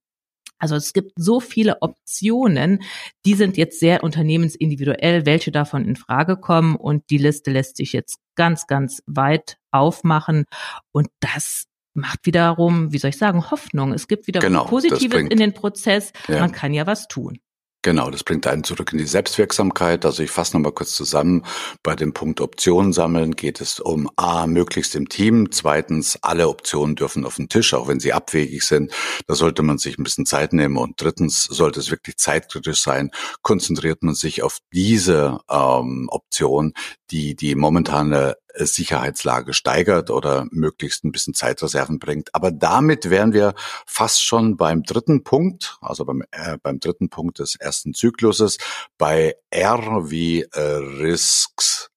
Also 0.59 0.77
es 0.77 0.93
gibt 0.93 1.15
so 1.17 1.41
viele 1.41 1.83
Optionen, 1.83 2.81
die 3.25 3.35
sind 3.35 3.57
jetzt 3.57 3.81
sehr 3.81 4.05
unternehmensindividuell, 4.05 5.27
welche 5.27 5.51
davon 5.51 5.85
in 5.85 5.97
Frage 5.97 6.37
kommen 6.37 6.77
und 6.77 7.11
die 7.11 7.19
Liste 7.19 7.51
lässt 7.51 7.77
sich 7.77 7.93
jetzt 7.93 8.21
ganz, 8.37 8.69
ganz 8.69 9.03
weit 9.07 9.59
aufmachen 9.73 10.45
und 10.93 11.09
das 11.19 11.67
macht 11.97 12.21
wiederum, 12.25 12.93
wie 12.93 12.99
soll 12.99 13.11
ich 13.11 13.19
sagen, 13.19 13.51
Hoffnung. 13.51 13.93
Es 13.93 14.09
gibt 14.09 14.27
wieder 14.27 14.41
genau, 14.41 14.65
Positives 14.65 15.09
bringt, 15.09 15.33
in 15.33 15.39
den 15.39 15.53
Prozess. 15.53 16.13
Ja. 16.29 16.41
Man 16.41 16.53
kann 16.53 16.73
ja 16.73 16.87
was 16.87 17.09
tun. 17.09 17.39
Genau, 17.87 18.11
das 18.11 18.25
bringt 18.25 18.49
einen 18.49 18.65
zurück 18.65 18.93
in 18.93 18.99
die 18.99 19.07
Selbstwirksamkeit. 19.07 20.05
Also 20.05 20.25
ich 20.25 20.33
fasse 20.33 20.57
nochmal 20.57 20.73
kurz 20.73 20.97
zusammen. 20.97 21.45
Bei 21.85 21.95
dem 21.95 22.13
Punkt 22.13 22.41
Optionen 22.41 22.93
sammeln 22.93 23.37
geht 23.37 23.61
es 23.61 23.79
um 23.79 24.11
A, 24.17 24.49
möglichst 24.49 24.97
im 24.97 25.09
Team. 25.09 25.53
Zweitens, 25.53 26.19
alle 26.21 26.49
Optionen 26.49 26.97
dürfen 26.97 27.25
auf 27.25 27.37
den 27.37 27.49
Tisch, 27.49 27.75
auch 27.75 27.87
wenn 27.87 28.01
sie 28.01 28.13
abwegig 28.13 28.65
sind. 28.65 28.93
Da 29.29 29.37
sollte 29.37 29.63
man 29.63 29.79
sich 29.79 29.99
ein 29.99 30.03
bisschen 30.03 30.27
Zeit 30.27 30.53
nehmen. 30.53 30.79
Und 30.79 31.01
drittens, 31.01 31.45
sollte 31.45 31.79
es 31.79 31.93
wirklich 31.93 32.17
zeitkritisch 32.17 32.83
sein, 32.83 33.13
konzentriert 33.43 34.03
man 34.03 34.17
sich 34.17 34.43
auf 34.43 34.59
diese 34.73 35.39
ähm, 35.49 36.09
Option, 36.11 36.73
die 37.13 37.37
die 37.37 37.55
momentane 37.55 38.35
Sicherheitslage 38.65 39.53
steigert 39.53 40.11
oder 40.11 40.47
möglichst 40.51 41.05
ein 41.05 41.13
bisschen 41.13 41.35
Zeitreserven 41.35 41.99
bringt. 41.99 42.35
Aber 42.35 42.51
damit 42.51 43.11
wären 43.11 43.33
wir 43.33 43.55
fast 43.87 44.25
schon 44.25 44.57
beim 44.57 44.83
dritten 44.83 45.25
Punkt, 45.25 45.77
also 45.81 46.05
beim, 46.05 46.23
äh, 46.31 46.57
beim 46.63 46.81
dritten 46.81 47.11
Punkt 47.11 47.39
des 47.39 47.57
ersten 47.57 47.93
Zykluses, 47.95 48.59
bei 48.99 49.37
R 49.51 50.11
wie 50.11 50.43
äh, 50.43 50.61
Risks. 50.61 51.91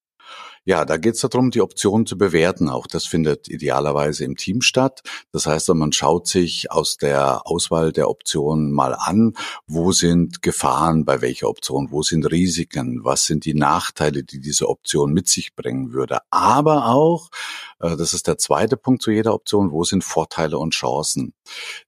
Ja, 0.69 0.86
da 0.86 0.97
geht 0.97 1.15
es 1.15 1.21
darum, 1.21 1.49
die 1.49 1.62
Optionen 1.62 2.05
zu 2.05 2.15
bewerten. 2.15 2.69
Auch 2.69 2.86
das 2.86 3.08
findet 3.08 3.47
idealerweise 3.47 4.23
im 4.23 4.36
Team 4.36 4.62
statt. 4.62 5.01
Das 5.32 5.47
heißt, 5.47 5.69
man 5.69 5.91
schaut 5.93 6.27
sich 6.27 6.71
aus 6.71 6.97
der 6.97 7.47
Auswahl 7.47 7.91
der 7.91 8.08
Optionen 8.08 8.71
mal 8.71 8.93
an, 8.93 9.34
wo 9.65 9.93
sind 9.93 10.43
Gefahren 10.43 11.05
bei 11.05 11.21
welcher 11.21 11.49
Option, 11.49 11.88
wo 11.89 12.03
sind 12.03 12.32
Risiken, 12.32 13.03
was 13.03 13.25
sind 13.25 13.45
die 13.45 13.55
Nachteile, 13.55 14.23
die 14.23 14.39
diese 14.39 14.69
Option 14.69 15.12
mit 15.12 15.27
sich 15.27 15.55
bringen 15.55 15.91
würde. 15.91 16.19
Aber 16.29 16.86
auch, 16.86 17.32
äh, 17.79 17.97
das 17.97 18.13
ist 18.13 18.27
der 18.27 18.38
zweite 18.38 18.77
Punkt 18.77 19.01
zu 19.01 19.10
jeder 19.10 19.34
Option, 19.34 19.71
wo 19.71 19.84
sind 19.86 20.03
Vorteile 20.03 20.60
und 20.60 20.75
Chancen. 20.75 21.34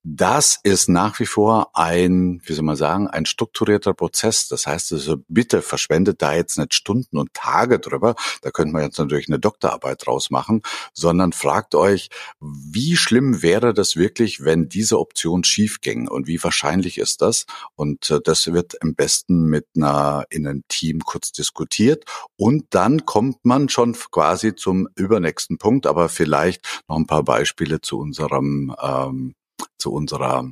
Das 0.03 0.59
ist 0.63 0.89
nach 0.89 1.19
wie 1.19 1.27
vor 1.27 1.69
ein, 1.75 2.41
wie 2.45 2.53
soll 2.53 2.65
man 2.65 2.75
sagen, 2.75 3.07
ein 3.07 3.27
strukturierter 3.27 3.93
Prozess. 3.93 4.47
Das 4.47 4.65
heißt 4.65 4.93
also, 4.93 5.17
bitte 5.27 5.61
verschwendet 5.61 6.23
da 6.23 6.33
jetzt 6.33 6.57
nicht 6.57 6.73
Stunden 6.73 7.19
und 7.19 7.33
Tage 7.35 7.77
drüber. 7.77 8.15
Da 8.41 8.49
können 8.49 8.70
könnte 8.71 8.73
man 8.73 8.83
jetzt 8.83 8.99
natürlich 8.99 9.27
eine 9.27 9.39
Doktorarbeit 9.39 10.05
draus 10.05 10.29
machen, 10.29 10.61
sondern 10.93 11.33
fragt 11.33 11.75
euch, 11.75 12.09
wie 12.39 12.95
schlimm 12.95 13.41
wäre 13.41 13.73
das 13.73 13.95
wirklich, 13.95 14.43
wenn 14.43 14.69
diese 14.69 14.99
Option 14.99 15.43
schief 15.43 15.81
ging? 15.81 16.07
Und 16.07 16.27
wie 16.27 16.41
wahrscheinlich 16.43 16.97
ist 16.97 17.21
das? 17.21 17.45
Und 17.75 18.09
äh, 18.09 18.19
das 18.23 18.47
wird 18.47 18.81
am 18.81 18.95
besten 18.95 19.45
mit 19.45 19.67
einer 19.75 20.25
in 20.29 20.47
einem 20.47 20.63
Team 20.67 20.99
kurz 21.01 21.31
diskutiert. 21.31 22.05
Und 22.37 22.65
dann 22.69 23.05
kommt 23.05 23.43
man 23.43 23.69
schon 23.69 23.93
quasi 24.11 24.55
zum 24.55 24.87
übernächsten 24.95 25.57
Punkt, 25.57 25.85
aber 25.85 26.09
vielleicht 26.09 26.81
noch 26.87 26.97
ein 26.97 27.07
paar 27.07 27.23
Beispiele 27.23 27.81
zu 27.81 27.99
unserem 27.99 28.73
ähm, 28.81 29.33
zu 29.77 29.91
unserer 29.91 30.51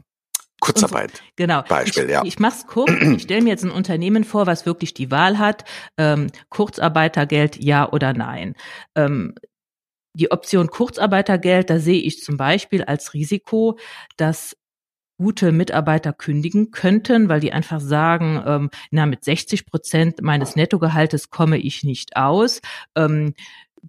Kurzarbeit. 0.59 1.21
genau. 1.35 1.63
Beispiel, 1.67 2.05
ich, 2.05 2.11
ja. 2.11 2.23
Ich 2.23 2.39
mache 2.39 2.57
es 2.57 2.67
kurz. 2.67 2.91
Ich 3.01 3.23
stelle 3.23 3.41
mir 3.41 3.49
jetzt 3.49 3.63
ein 3.63 3.71
Unternehmen 3.71 4.23
vor, 4.23 4.47
was 4.47 4.65
wirklich 4.65 4.93
die 4.93 5.11
Wahl 5.11 5.39
hat, 5.39 5.65
ähm, 5.97 6.27
Kurzarbeitergeld 6.49 7.61
ja 7.61 7.91
oder 7.91 8.13
nein. 8.13 8.55
Ähm, 8.95 9.35
die 10.13 10.31
Option 10.31 10.67
Kurzarbeitergeld, 10.67 11.69
da 11.69 11.79
sehe 11.79 12.01
ich 12.01 12.21
zum 12.21 12.37
Beispiel 12.37 12.83
als 12.83 13.13
Risiko, 13.13 13.77
dass 14.17 14.55
gute 15.19 15.51
Mitarbeiter 15.51 16.13
kündigen 16.13 16.71
könnten, 16.71 17.27
weil 17.27 17.41
die 17.41 17.51
einfach 17.51 17.81
sagen, 17.81 18.41
ähm, 18.45 18.69
na, 18.89 19.05
mit 19.05 19.23
60 19.23 19.65
Prozent 19.65 20.21
meines 20.21 20.55
Nettogehaltes 20.55 21.29
komme 21.29 21.57
ich 21.57 21.83
nicht 21.83 22.15
aus. 22.15 22.61
Ähm, 22.95 23.33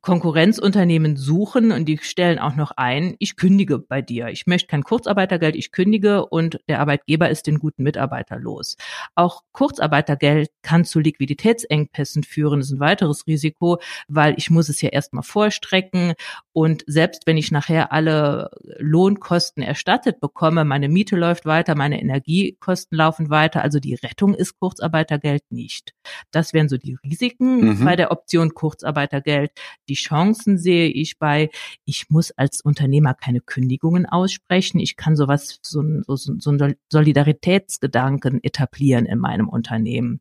Konkurrenzunternehmen 0.03 1.17
suchen 1.17 1.73
und 1.73 1.87
die 1.87 1.99
stellen 1.99 2.39
auch 2.39 2.57
noch 2.57 2.73
ein, 2.77 3.17
ich 3.19 3.37
kündige 3.37 3.79
bei 3.79 4.03
dir. 4.03 4.29
Ich 4.29 4.47
möchte 4.47 4.69
kein 4.69 4.83
Kurzarbeitergeld, 4.83 5.57
ich 5.57 5.73
kündige 5.73 6.27
und 6.27 6.61
der 6.69 6.81
Arbeitgeber 6.81 7.29
ist 7.29 7.47
den 7.47 7.59
guten 7.59 7.83
Mitarbeiter 7.83 8.39
los. 8.39 8.77
Auch 9.15 9.43
Kurzarbeitergeld 9.53 10.51
kann 10.63 10.85
zu 10.85 11.01
Liquiditätsengpässen 11.01 12.23
führen. 12.23 12.61
Das 12.61 12.69
ist 12.69 12.75
ein 12.75 12.81
weiteres 12.81 13.27
Risiko, 13.27 13.79
weil 14.09 14.35
ich 14.37 14.51
muss 14.51 14.69
es 14.69 14.81
ja 14.81 14.91
erstmal 14.91 15.23
vorstrecken 15.23 16.15
und 16.53 16.85
selbst 16.87 17.27
wenn 17.27 17.37
ich 17.37 17.51
nachher 17.51 17.93
alle 17.93 18.51
Lohnkosten 18.79 19.63
erstattet 19.63 20.21
bekomme, 20.21 20.65
meine 20.65 20.89
Miete 20.89 21.17
läuft 21.17 21.47
weiter, 21.47 21.75
meine 21.75 22.01
Energiekosten 22.01 22.97
laufen 22.97 23.31
weiter, 23.31 23.63
also 23.63 23.81
die 23.81 23.95
Rettung 23.95 24.35
ist 24.35 24.59
Kurzarbeitergeld 24.59 25.43
nicht. 25.51 25.95
Das 26.31 26.53
wären 26.53 26.69
so 26.69 26.77
die 26.77 26.97
Risiken 27.05 27.79
mhm. 27.79 27.85
bei 27.85 27.97
der 27.97 28.11
Option 28.11 28.55
Kurzarbeitergeld. 28.55 29.53
Die 29.91 29.95
Chancen 29.95 30.57
sehe 30.57 30.89
ich 30.89 31.19
bei, 31.19 31.51
ich 31.85 32.09
muss 32.11 32.31
als 32.31 32.61
Unternehmer 32.61 33.13
keine 33.13 33.41
Kündigungen 33.41 34.07
aussprechen. 34.07 34.79
Ich 34.79 34.97
kann 34.97 35.17
sowas, 35.17 35.59
so, 35.63 35.83
so, 36.07 36.17
so 36.17 36.51
einen 36.51 36.77
Solidaritätsgedanken 36.89 38.43
etablieren 38.45 39.05
in 39.05 39.19
meinem 39.19 39.49
Unternehmen 39.49 40.21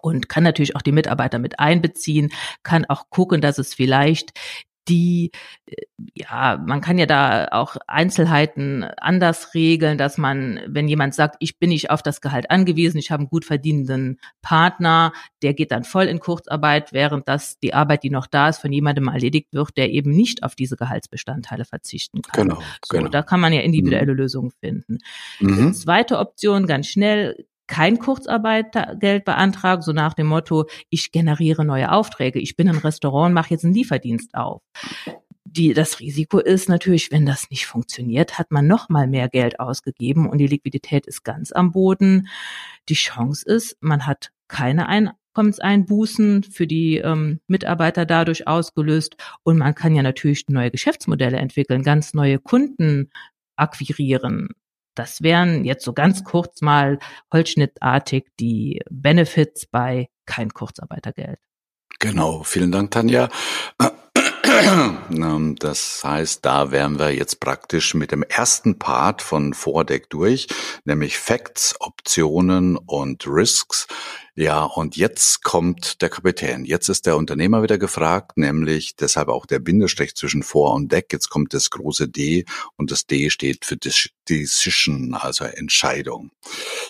und 0.00 0.28
kann 0.28 0.44
natürlich 0.44 0.76
auch 0.76 0.82
die 0.82 0.92
Mitarbeiter 0.92 1.38
mit 1.38 1.58
einbeziehen, 1.58 2.30
kann 2.62 2.84
auch 2.84 3.08
gucken, 3.08 3.40
dass 3.40 3.58
es 3.58 3.72
vielleicht 3.72 4.38
die, 4.88 5.30
äh, 5.66 5.74
ja, 6.14 6.62
man 6.64 6.80
kann 6.80 6.98
ja 6.98 7.06
da 7.06 7.48
auch 7.50 7.76
Einzelheiten 7.86 8.84
anders 8.84 9.54
regeln, 9.54 9.98
dass 9.98 10.18
man, 10.18 10.60
wenn 10.66 10.88
jemand 10.88 11.14
sagt, 11.14 11.36
ich 11.40 11.58
bin 11.58 11.70
nicht 11.70 11.90
auf 11.90 12.02
das 12.02 12.20
Gehalt 12.20 12.50
angewiesen, 12.50 12.98
ich 12.98 13.10
habe 13.10 13.20
einen 13.20 13.28
gut 13.28 13.44
verdienenden 13.44 14.18
Partner, 14.42 15.12
der 15.42 15.54
geht 15.54 15.72
dann 15.72 15.84
voll 15.84 16.06
in 16.06 16.20
Kurzarbeit, 16.20 16.92
während 16.92 17.28
das 17.28 17.58
die 17.58 17.74
Arbeit, 17.74 18.02
die 18.02 18.10
noch 18.10 18.26
da 18.26 18.48
ist, 18.48 18.58
von 18.58 18.72
jemandem 18.72 19.08
erledigt 19.08 19.48
wird, 19.52 19.76
der 19.76 19.90
eben 19.90 20.10
nicht 20.10 20.42
auf 20.42 20.54
diese 20.54 20.76
Gehaltsbestandteile 20.76 21.64
verzichten 21.64 22.22
kann. 22.22 22.48
Genau, 22.48 22.60
so, 22.84 22.96
genau. 22.96 23.08
Da 23.08 23.22
kann 23.22 23.40
man 23.40 23.52
ja 23.52 23.60
individuelle 23.60 24.12
mhm. 24.12 24.18
Lösungen 24.18 24.50
finden. 24.60 24.98
Mhm. 25.40 25.74
Zweite 25.74 26.18
Option, 26.18 26.66
ganz 26.66 26.86
schnell, 26.86 27.46
kein 27.68 27.98
Kurzarbeitergeld 27.98 29.24
beantragen, 29.24 29.82
so 29.82 29.92
nach 29.92 30.14
dem 30.14 30.26
Motto, 30.26 30.66
ich 30.90 31.12
generiere 31.12 31.64
neue 31.64 31.92
Aufträge, 31.92 32.40
ich 32.40 32.56
bin 32.56 32.68
ein 32.68 32.78
Restaurant, 32.78 33.34
mache 33.34 33.50
jetzt 33.50 33.64
einen 33.64 33.74
Lieferdienst 33.74 34.34
auf. 34.34 34.62
Die, 35.44 35.72
das 35.72 36.00
Risiko 36.00 36.40
ist 36.40 36.68
natürlich, 36.68 37.10
wenn 37.10 37.24
das 37.24 37.50
nicht 37.50 37.66
funktioniert, 37.66 38.38
hat 38.38 38.50
man 38.50 38.66
noch 38.66 38.88
mal 38.88 39.06
mehr 39.06 39.28
Geld 39.28 39.60
ausgegeben 39.60 40.28
und 40.28 40.38
die 40.38 40.46
Liquidität 40.46 41.06
ist 41.06 41.24
ganz 41.24 41.52
am 41.52 41.72
Boden. 41.72 42.28
Die 42.88 42.94
Chance 42.94 43.46
ist, 43.46 43.76
man 43.80 44.06
hat 44.06 44.30
keine 44.48 44.88
Einkommenseinbußen 44.88 46.42
für 46.42 46.66
die 46.66 46.98
ähm, 46.98 47.40
Mitarbeiter 47.46 48.04
dadurch 48.04 48.46
ausgelöst 48.46 49.16
und 49.42 49.58
man 49.58 49.74
kann 49.74 49.94
ja 49.94 50.02
natürlich 50.02 50.44
neue 50.48 50.70
Geschäftsmodelle 50.70 51.38
entwickeln, 51.38 51.82
ganz 51.82 52.12
neue 52.12 52.38
Kunden 52.38 53.10
akquirieren. 53.56 54.50
Das 54.98 55.22
wären 55.22 55.64
jetzt 55.64 55.84
so 55.84 55.92
ganz 55.92 56.24
kurz 56.24 56.60
mal 56.60 56.98
holzschnittartig 57.32 58.26
die 58.40 58.80
Benefits 58.90 59.66
bei 59.66 60.08
kein 60.26 60.50
Kurzarbeitergeld. 60.50 61.38
Genau, 62.00 62.42
vielen 62.42 62.72
Dank, 62.72 62.90
Tanja. 62.90 63.28
Das 65.60 66.02
heißt, 66.04 66.44
da 66.44 66.70
wären 66.70 66.98
wir 66.98 67.10
jetzt 67.14 67.40
praktisch 67.40 67.94
mit 67.94 68.12
dem 68.12 68.22
ersten 68.22 68.78
Part 68.78 69.22
von 69.22 69.54
Vordeck 69.54 70.08
durch, 70.08 70.46
nämlich 70.84 71.18
Facts, 71.18 71.74
Optionen 71.80 72.76
und 72.76 73.26
Risks. 73.26 73.86
Ja, 74.40 74.62
und 74.62 74.96
jetzt 74.96 75.42
kommt 75.42 76.00
der 76.00 76.10
Kapitän. 76.10 76.64
Jetzt 76.64 76.88
ist 76.88 77.06
der 77.06 77.16
Unternehmer 77.16 77.64
wieder 77.64 77.76
gefragt, 77.76 78.38
nämlich 78.38 78.94
deshalb 78.94 79.26
auch 79.30 79.46
der 79.46 79.58
Bindestrich 79.58 80.14
zwischen 80.14 80.44
Vor 80.44 80.74
und 80.74 80.92
Deck. 80.92 81.12
Jetzt 81.12 81.28
kommt 81.28 81.54
das 81.54 81.70
große 81.70 82.08
D 82.08 82.44
und 82.76 82.92
das 82.92 83.04
D 83.04 83.30
steht 83.30 83.64
für 83.64 83.76
Decision, 84.28 85.14
also 85.14 85.44
Entscheidung. 85.44 86.30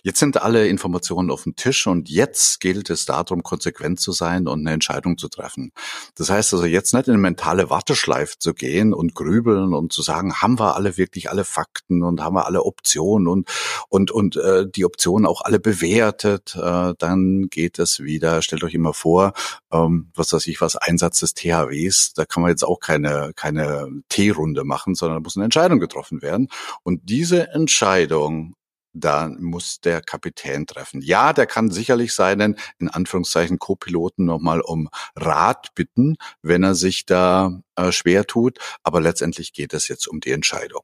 Jetzt 0.02 0.18
sind 0.18 0.42
alle 0.42 0.68
Informationen 0.68 1.30
auf 1.30 1.44
dem 1.44 1.56
Tisch 1.56 1.86
und 1.86 2.10
jetzt 2.10 2.60
gilt 2.60 2.90
es 2.90 3.06
darum, 3.06 3.42
konsequent 3.42 3.98
zu 3.98 4.12
sein 4.12 4.46
und 4.46 4.60
eine 4.60 4.72
Entscheidung 4.72 5.16
zu 5.16 5.28
treffen. 5.28 5.72
Das 6.16 6.28
heißt 6.28 6.52
also 6.52 6.66
jetzt 6.66 6.92
nicht 6.92 7.08
in 7.08 7.14
eine 7.14 7.22
mentale 7.58 7.70
Warteschleife 7.70 8.38
zu 8.38 8.54
gehen 8.54 8.94
und 8.94 9.14
grübeln 9.14 9.74
und 9.74 9.92
zu 9.92 10.02
sagen, 10.02 10.34
haben 10.34 10.58
wir 10.58 10.76
alle 10.76 10.96
wirklich 10.96 11.30
alle 11.30 11.44
Fakten 11.44 12.02
und 12.02 12.22
haben 12.22 12.36
wir 12.36 12.46
alle 12.46 12.62
Optionen 12.62 13.28
und 13.28 13.48
und 13.88 14.10
und 14.10 14.36
äh, 14.36 14.66
die 14.68 14.84
Optionen 14.84 15.26
auch 15.26 15.42
alle 15.42 15.58
bewertet, 15.58 16.56
äh, 16.56 16.94
dann 16.98 17.48
geht 17.50 17.78
es 17.78 18.00
wieder, 18.00 18.42
stellt 18.42 18.64
euch 18.64 18.74
immer 18.74 18.94
vor, 18.94 19.32
ähm, 19.72 20.10
was 20.14 20.32
weiß 20.32 20.46
ich 20.46 20.60
was, 20.60 20.76
Einsatz 20.76 21.20
des 21.20 21.34
THWs, 21.34 22.12
da 22.14 22.24
kann 22.24 22.42
man 22.42 22.50
jetzt 22.50 22.64
auch 22.64 22.80
keine, 22.80 23.32
keine 23.34 23.88
T-Runde 24.08 24.64
machen, 24.64 24.94
sondern 24.94 25.22
muss 25.22 25.36
eine 25.36 25.44
Entscheidung 25.44 25.80
getroffen 25.80 26.22
werden. 26.22 26.48
Und 26.82 27.08
diese 27.08 27.48
Entscheidung 27.52 28.54
da 29.00 29.28
muss 29.38 29.80
der 29.80 30.00
Kapitän 30.00 30.66
treffen. 30.66 31.00
Ja, 31.02 31.32
der 31.32 31.46
kann 31.46 31.70
sicherlich 31.70 32.14
seinen, 32.14 32.56
in 32.78 32.88
Anführungszeichen, 32.88 33.58
Co-Piloten 33.58 34.24
nochmal 34.24 34.60
um 34.60 34.88
Rat 35.16 35.74
bitten, 35.74 36.16
wenn 36.42 36.62
er 36.62 36.74
sich 36.74 37.06
da 37.06 37.60
äh, 37.76 37.92
schwer 37.92 38.26
tut. 38.26 38.58
Aber 38.82 39.00
letztendlich 39.00 39.52
geht 39.52 39.74
es 39.74 39.88
jetzt 39.88 40.06
um 40.06 40.20
die 40.20 40.32
Entscheidung. 40.32 40.82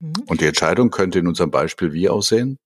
Mhm. 0.00 0.12
Und 0.26 0.40
die 0.40 0.46
Entscheidung 0.46 0.90
könnte 0.90 1.18
in 1.18 1.26
unserem 1.26 1.50
Beispiel 1.50 1.92
wie 1.92 2.08
aussehen? 2.08 2.58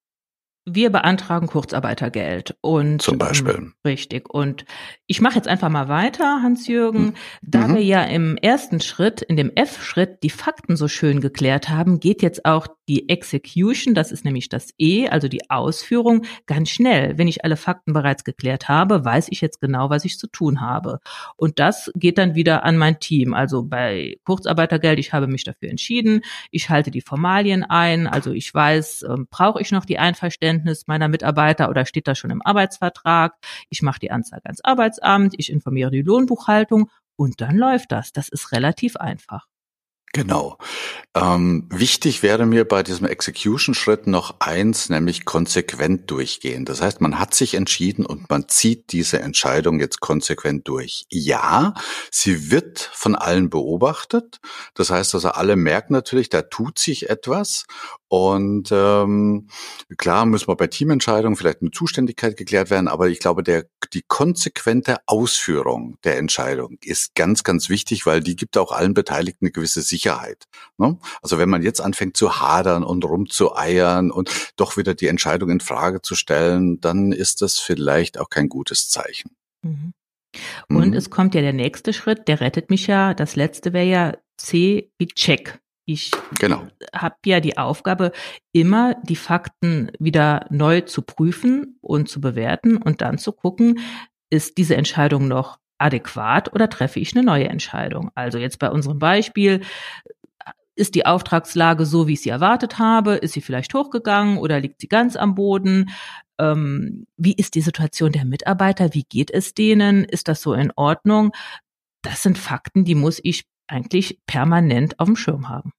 wir 0.66 0.90
beantragen 0.90 1.46
Kurzarbeitergeld 1.46 2.56
und 2.62 3.02
zum 3.02 3.18
Beispiel 3.18 3.54
ähm, 3.54 3.74
richtig 3.84 4.30
und 4.30 4.64
ich 5.06 5.20
mache 5.20 5.34
jetzt 5.34 5.48
einfach 5.48 5.68
mal 5.68 5.88
weiter 5.88 6.40
Hans-Jürgen 6.42 7.04
mhm. 7.04 7.14
da 7.42 7.68
wir 7.68 7.82
ja 7.82 8.02
im 8.02 8.38
ersten 8.38 8.80
Schritt 8.80 9.20
in 9.20 9.36
dem 9.36 9.50
F-Schritt 9.54 10.22
die 10.22 10.30
Fakten 10.30 10.76
so 10.76 10.88
schön 10.88 11.20
geklärt 11.20 11.68
haben 11.68 12.00
geht 12.00 12.22
jetzt 12.22 12.46
auch 12.46 12.66
die 12.88 13.08
Execution 13.08 13.94
das 13.94 14.12
ist 14.12 14.24
nämlich 14.24 14.48
das 14.48 14.70
E 14.78 15.08
also 15.08 15.28
die 15.28 15.50
Ausführung 15.50 16.24
ganz 16.46 16.70
schnell. 16.70 17.18
Wenn 17.18 17.28
ich 17.28 17.44
alle 17.44 17.56
Fakten 17.56 17.92
bereits 17.92 18.24
geklärt 18.24 18.68
habe 18.68 19.04
weiß 19.04 19.28
ich 19.30 19.40
jetzt 19.40 19.60
genau 19.60 19.90
was 19.90 20.04
ich 20.04 20.18
zu 20.18 20.26
tun 20.26 20.60
habe. 20.60 21.00
Und 21.36 21.58
das 21.58 21.90
geht 21.94 22.18
dann 22.18 22.34
wieder 22.34 22.64
an 22.64 22.76
mein 22.76 23.00
Team. 23.00 23.34
Also 23.34 23.62
bei 23.62 24.16
Kurzarbeitergeld 24.24 24.98
ich 24.98 25.12
habe 25.12 25.26
mich 25.26 25.44
dafür 25.44 25.70
entschieden. 25.70 26.22
Ich 26.50 26.70
halte 26.70 26.90
die 26.90 27.00
Formalien 27.00 27.64
ein. 27.64 28.06
Also 28.06 28.32
ich 28.32 28.52
weiß 28.52 29.04
ähm, 29.08 29.26
brauche 29.30 29.60
ich 29.60 29.70
noch 29.70 29.84
die 29.84 29.98
Einverständnis 29.98 30.86
meiner 30.86 31.08
Mitarbeiter 31.08 31.68
oder 31.68 31.86
steht 31.86 32.08
das 32.08 32.18
schon 32.18 32.30
im 32.30 32.42
Arbeitsvertrag? 32.42 33.34
Ich 33.70 33.82
mache 33.82 34.00
die 34.00 34.10
Anzeige 34.10 34.46
ans 34.46 34.62
Arbeitsamt, 34.62 35.34
ich 35.38 35.50
informiere 35.50 35.90
die 35.90 36.02
Lohnbuchhaltung. 36.02 36.90
Und 37.16 37.40
dann 37.40 37.56
läuft 37.56 37.92
das. 37.92 38.12
Das 38.12 38.28
ist 38.28 38.52
relativ 38.52 38.96
einfach. 38.96 39.46
Genau. 40.14 40.58
Ähm, 41.16 41.66
wichtig 41.70 42.22
wäre 42.22 42.46
mir 42.46 42.66
bei 42.66 42.84
diesem 42.84 43.06
Execution-Schritt 43.06 44.06
noch 44.06 44.36
eins, 44.38 44.88
nämlich 44.88 45.24
konsequent 45.24 46.08
durchgehen. 46.08 46.64
Das 46.64 46.80
heißt, 46.80 47.00
man 47.00 47.18
hat 47.18 47.34
sich 47.34 47.54
entschieden 47.54 48.06
und 48.06 48.30
man 48.30 48.48
zieht 48.48 48.92
diese 48.92 49.18
Entscheidung 49.18 49.80
jetzt 49.80 49.98
konsequent 49.98 50.68
durch. 50.68 51.04
Ja, 51.10 51.74
sie 52.12 52.52
wird 52.52 52.78
von 52.92 53.16
allen 53.16 53.50
beobachtet. 53.50 54.38
Das 54.74 54.90
heißt 54.90 55.16
also, 55.16 55.30
alle 55.30 55.56
merken 55.56 55.92
natürlich, 55.92 56.28
da 56.28 56.42
tut 56.42 56.78
sich 56.78 57.10
etwas 57.10 57.64
und 58.06 58.68
ähm, 58.70 59.48
klar 59.96 60.24
muss 60.26 60.46
man 60.46 60.56
bei 60.56 60.68
Teamentscheidungen 60.68 61.36
vielleicht 61.36 61.62
eine 61.62 61.72
Zuständigkeit 61.72 62.36
geklärt 62.36 62.70
werden, 62.70 62.86
aber 62.86 63.08
ich 63.08 63.18
glaube, 63.18 63.42
der, 63.42 63.64
die 63.92 64.04
konsequente 64.06 64.98
Ausführung 65.06 65.98
der 66.04 66.18
Entscheidung 66.18 66.76
ist 66.84 67.16
ganz, 67.16 67.42
ganz 67.42 67.68
wichtig, 67.68 68.06
weil 68.06 68.20
die 68.20 68.36
gibt 68.36 68.56
auch 68.56 68.70
allen 68.70 68.94
Beteiligten 68.94 69.46
eine 69.46 69.52
gewisse 69.52 69.82
Sicherheit. 69.82 70.03
Ne? 70.78 70.98
Also 71.22 71.38
wenn 71.38 71.48
man 71.48 71.62
jetzt 71.62 71.80
anfängt 71.80 72.16
zu 72.16 72.40
hadern 72.40 72.82
und 72.82 73.04
rumzueiern 73.04 74.10
und 74.10 74.52
doch 74.56 74.76
wieder 74.76 74.94
die 74.94 75.08
Entscheidung 75.08 75.50
in 75.50 75.60
Frage 75.60 76.02
zu 76.02 76.14
stellen, 76.14 76.80
dann 76.80 77.12
ist 77.12 77.42
das 77.42 77.58
vielleicht 77.58 78.18
auch 78.18 78.28
kein 78.28 78.48
gutes 78.48 78.88
Zeichen. 78.88 79.30
Mhm. 79.62 79.92
Und 80.68 80.88
mhm. 80.88 80.94
es 80.94 81.10
kommt 81.10 81.34
ja 81.34 81.40
der 81.40 81.52
nächste 81.52 81.92
Schritt, 81.92 82.28
der 82.28 82.40
rettet 82.40 82.70
mich 82.70 82.86
ja. 82.86 83.14
Das 83.14 83.36
letzte 83.36 83.72
wäre 83.72 83.86
ja 83.86 84.12
C 84.36 84.90
wie 84.98 85.06
Check. 85.06 85.60
Ich 85.86 86.12
genau. 86.40 86.66
habe 86.94 87.16
ja 87.26 87.40
die 87.40 87.58
Aufgabe, 87.58 88.12
immer 88.52 88.94
die 89.02 89.16
Fakten 89.16 89.92
wieder 89.98 90.46
neu 90.50 90.80
zu 90.80 91.02
prüfen 91.02 91.78
und 91.82 92.08
zu 92.08 92.20
bewerten 92.20 92.78
und 92.78 93.02
dann 93.02 93.18
zu 93.18 93.32
gucken, 93.32 93.80
ist 94.30 94.56
diese 94.56 94.76
Entscheidung 94.76 95.28
noch 95.28 95.58
adäquat 95.78 96.52
oder 96.52 96.68
treffe 96.68 97.00
ich 97.00 97.16
eine 97.16 97.24
neue 97.24 97.48
Entscheidung? 97.48 98.10
Also 98.14 98.38
jetzt 98.38 98.58
bei 98.58 98.70
unserem 98.70 98.98
Beispiel, 98.98 99.62
ist 100.76 100.94
die 100.94 101.06
Auftragslage 101.06 101.86
so, 101.86 102.08
wie 102.08 102.14
ich 102.14 102.22
sie 102.22 102.30
erwartet 102.30 102.78
habe? 102.78 103.14
Ist 103.14 103.32
sie 103.32 103.40
vielleicht 103.40 103.72
hochgegangen 103.74 104.38
oder 104.38 104.60
liegt 104.60 104.80
sie 104.80 104.88
ganz 104.88 105.16
am 105.16 105.34
Boden? 105.34 105.90
Ähm, 106.38 107.06
wie 107.16 107.34
ist 107.34 107.54
die 107.54 107.60
Situation 107.60 108.12
der 108.12 108.24
Mitarbeiter? 108.24 108.92
Wie 108.92 109.04
geht 109.04 109.30
es 109.30 109.54
denen? 109.54 110.04
Ist 110.04 110.28
das 110.28 110.42
so 110.42 110.52
in 110.52 110.72
Ordnung? 110.74 111.32
Das 112.02 112.22
sind 112.22 112.38
Fakten, 112.38 112.84
die 112.84 112.96
muss 112.96 113.20
ich 113.22 113.44
eigentlich 113.68 114.20
permanent 114.26 114.98
auf 114.98 115.06
dem 115.06 115.16
Schirm 115.16 115.48
haben. 115.48 115.72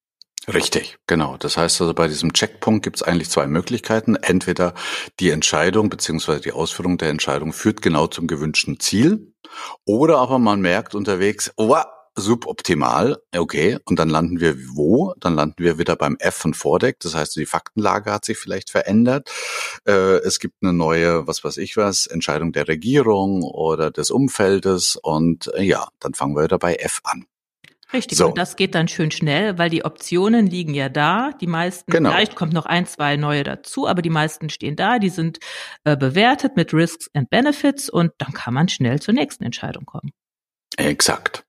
Richtig, 0.53 0.97
genau. 1.07 1.37
Das 1.37 1.57
heißt 1.57 1.81
also, 1.81 1.93
bei 1.93 2.07
diesem 2.07 2.33
Checkpunkt 2.33 2.83
gibt 2.83 2.97
es 2.97 3.03
eigentlich 3.03 3.29
zwei 3.29 3.47
Möglichkeiten. 3.47 4.15
Entweder 4.15 4.73
die 5.19 5.31
Entscheidung 5.31 5.89
beziehungsweise 5.89 6.41
die 6.41 6.51
Ausführung 6.51 6.97
der 6.97 7.09
Entscheidung 7.09 7.51
führt 7.51 7.81
genau 7.81 8.07
zum 8.07 8.27
gewünschten 8.27 8.79
Ziel, 8.79 9.33
oder 9.85 10.17
aber 10.19 10.39
man 10.39 10.61
merkt 10.61 10.95
unterwegs, 10.95 11.51
oh, 11.57 11.75
suboptimal, 12.17 13.17
okay, 13.35 13.77
und 13.85 13.99
dann 13.99 14.09
landen 14.09 14.39
wir 14.39 14.55
wo? 14.73 15.13
Dann 15.19 15.35
landen 15.35 15.63
wir 15.63 15.77
wieder 15.77 15.95
beim 15.95 16.15
F 16.19 16.35
von 16.35 16.53
Vordeck, 16.53 16.99
das 17.01 17.13
heißt, 17.13 17.35
die 17.35 17.45
Faktenlage 17.45 18.11
hat 18.11 18.23
sich 18.23 18.37
vielleicht 18.37 18.69
verändert. 18.69 19.29
Äh, 19.85 20.19
es 20.19 20.39
gibt 20.39 20.55
eine 20.61 20.73
neue, 20.73 21.27
was 21.27 21.43
weiß 21.43 21.57
ich 21.57 21.75
was, 21.75 22.07
Entscheidung 22.07 22.53
der 22.53 22.67
Regierung 22.67 23.43
oder 23.43 23.91
des 23.91 24.11
Umfeldes 24.11 24.95
und 24.95 25.51
äh, 25.55 25.63
ja, 25.63 25.87
dann 25.99 26.13
fangen 26.13 26.35
wir 26.35 26.43
wieder 26.43 26.59
bei 26.59 26.75
F 26.75 27.01
an. 27.03 27.25
Richtig, 27.93 28.17
so. 28.17 28.27
und 28.27 28.37
das 28.37 28.55
geht 28.55 28.75
dann 28.75 28.87
schön 28.87 29.11
schnell, 29.11 29.57
weil 29.57 29.69
die 29.69 29.85
Optionen 29.85 30.47
liegen 30.47 30.73
ja 30.73 30.89
da. 30.89 31.31
Die 31.39 31.47
meisten, 31.47 31.91
genau. 31.91 32.11
vielleicht 32.11 32.35
kommt 32.35 32.53
noch 32.53 32.65
ein, 32.65 32.85
zwei 32.87 33.15
neue 33.15 33.43
dazu, 33.43 33.87
aber 33.87 34.01
die 34.01 34.09
meisten 34.09 34.49
stehen 34.49 34.75
da, 34.75 34.99
die 34.99 35.09
sind 35.09 35.39
äh, 35.83 35.95
bewertet 35.95 36.55
mit 36.55 36.73
Risks 36.73 37.09
and 37.13 37.29
Benefits 37.29 37.89
und 37.89 38.11
dann 38.17 38.33
kann 38.33 38.53
man 38.53 38.67
schnell 38.69 38.99
zur 39.01 39.13
nächsten 39.13 39.43
Entscheidung 39.43 39.85
kommen. 39.85 40.11
Exakt. 40.77 41.45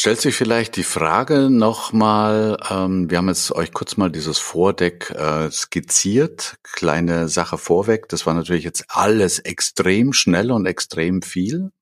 Stellt 0.00 0.20
sich 0.20 0.36
vielleicht 0.36 0.76
die 0.76 0.84
Frage 0.84 1.50
nochmal, 1.50 2.56
ähm, 2.70 3.10
wir 3.10 3.18
haben 3.18 3.26
jetzt 3.26 3.50
euch 3.50 3.72
kurz 3.72 3.96
mal 3.96 4.12
dieses 4.12 4.38
Vordeck 4.38 5.10
äh, 5.10 5.50
skizziert, 5.50 6.54
kleine 6.62 7.28
Sache 7.28 7.58
vorweg, 7.58 8.08
das 8.08 8.24
war 8.24 8.32
natürlich 8.34 8.62
jetzt 8.62 8.84
alles 8.86 9.40
extrem 9.40 10.12
schnell 10.12 10.52
und 10.52 10.66
extrem 10.66 11.20
viel. 11.20 11.72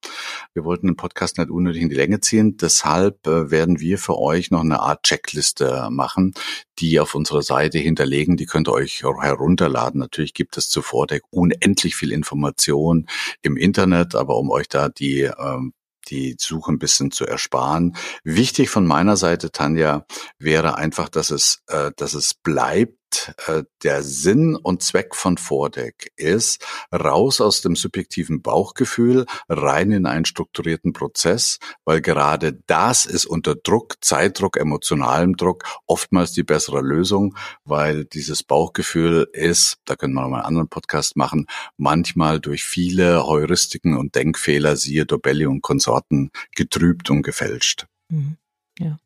Wir 0.54 0.64
wollten 0.64 0.86
den 0.86 0.96
Podcast 0.96 1.36
nicht 1.36 1.50
unnötig 1.50 1.82
in 1.82 1.90
die 1.90 1.94
Länge 1.94 2.20
ziehen, 2.20 2.56
deshalb 2.56 3.26
äh, 3.26 3.50
werden 3.50 3.80
wir 3.80 3.98
für 3.98 4.18
euch 4.18 4.50
noch 4.50 4.62
eine 4.62 4.80
Art 4.80 5.02
Checkliste 5.02 5.88
machen, 5.90 6.32
die 6.78 6.98
auf 7.00 7.14
unserer 7.14 7.42
Seite 7.42 7.76
hinterlegen, 7.76 8.38
die 8.38 8.46
könnt 8.46 8.66
ihr 8.66 8.72
euch 8.72 9.02
herunterladen. 9.02 10.00
Natürlich 10.00 10.32
gibt 10.32 10.56
es 10.56 10.70
zu 10.70 10.80
Vordeck 10.80 11.22
unendlich 11.28 11.96
viel 11.96 12.12
Information 12.12 13.08
im 13.42 13.58
Internet, 13.58 14.14
aber 14.14 14.38
um 14.38 14.50
euch 14.50 14.70
da 14.70 14.88
die 14.88 15.20
ähm, 15.38 15.74
die 16.10 16.36
Suche 16.38 16.72
ein 16.72 16.78
bisschen 16.78 17.10
zu 17.10 17.26
ersparen. 17.26 17.96
Wichtig 18.24 18.70
von 18.70 18.86
meiner 18.86 19.16
Seite, 19.16 19.50
Tanja, 19.50 20.06
wäre 20.38 20.76
einfach, 20.76 21.08
dass 21.08 21.30
es, 21.30 21.62
äh, 21.68 21.90
dass 21.96 22.14
es 22.14 22.34
bleibt 22.34 22.96
äh, 23.46 23.64
der 23.82 24.02
Sinn 24.02 24.56
und 24.56 24.82
Zweck 24.82 25.14
von 25.14 25.38
Vordeck 25.38 26.12
ist, 26.16 26.64
raus 26.92 27.40
aus 27.40 27.60
dem 27.60 27.76
subjektiven 27.76 28.42
Bauchgefühl, 28.42 29.26
rein 29.48 29.90
in 29.92 30.06
einen 30.06 30.24
strukturierten 30.24 30.92
Prozess, 30.92 31.58
weil 31.84 32.00
gerade 32.00 32.58
das 32.66 33.06
ist 33.06 33.26
unter 33.26 33.54
Druck, 33.54 33.96
Zeitdruck, 34.00 34.56
emotionalem 34.56 35.36
Druck 35.36 35.64
oftmals 35.86 36.32
die 36.32 36.42
bessere 36.42 36.80
Lösung, 36.80 37.36
weil 37.64 38.04
dieses 38.04 38.42
Bauchgefühl 38.42 39.28
ist, 39.32 39.78
da 39.84 39.96
können 39.96 40.14
wir 40.14 40.22
noch 40.22 40.30
mal 40.30 40.38
einen 40.38 40.46
anderen 40.46 40.68
Podcast 40.68 41.16
machen, 41.16 41.46
manchmal 41.76 42.40
durch 42.40 42.64
viele 42.64 43.26
Heuristiken 43.26 43.96
und 43.96 44.14
Denkfehler, 44.14 44.76
siehe 44.76 45.06
Dobelli 45.06 45.46
und 45.46 45.62
Konsorten, 45.62 46.30
getrübt 46.54 47.10
und 47.10 47.22
gefälscht. 47.22 47.86
Mhm. 48.08 48.36
Ja. 48.78 48.98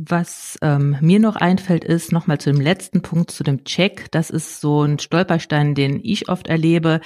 Was 0.00 0.56
ähm, 0.62 0.96
mir 1.00 1.18
noch 1.18 1.34
einfällt, 1.34 1.82
ist 1.82 2.12
nochmal 2.12 2.38
zu 2.38 2.52
dem 2.52 2.60
letzten 2.60 3.02
Punkt, 3.02 3.32
zu 3.32 3.42
dem 3.42 3.64
Check. 3.64 4.08
Das 4.12 4.30
ist 4.30 4.60
so 4.60 4.82
ein 4.84 5.00
Stolperstein, 5.00 5.74
den 5.74 5.98
ich 6.00 6.28
oft 6.28 6.46
erlebe. 6.46 7.00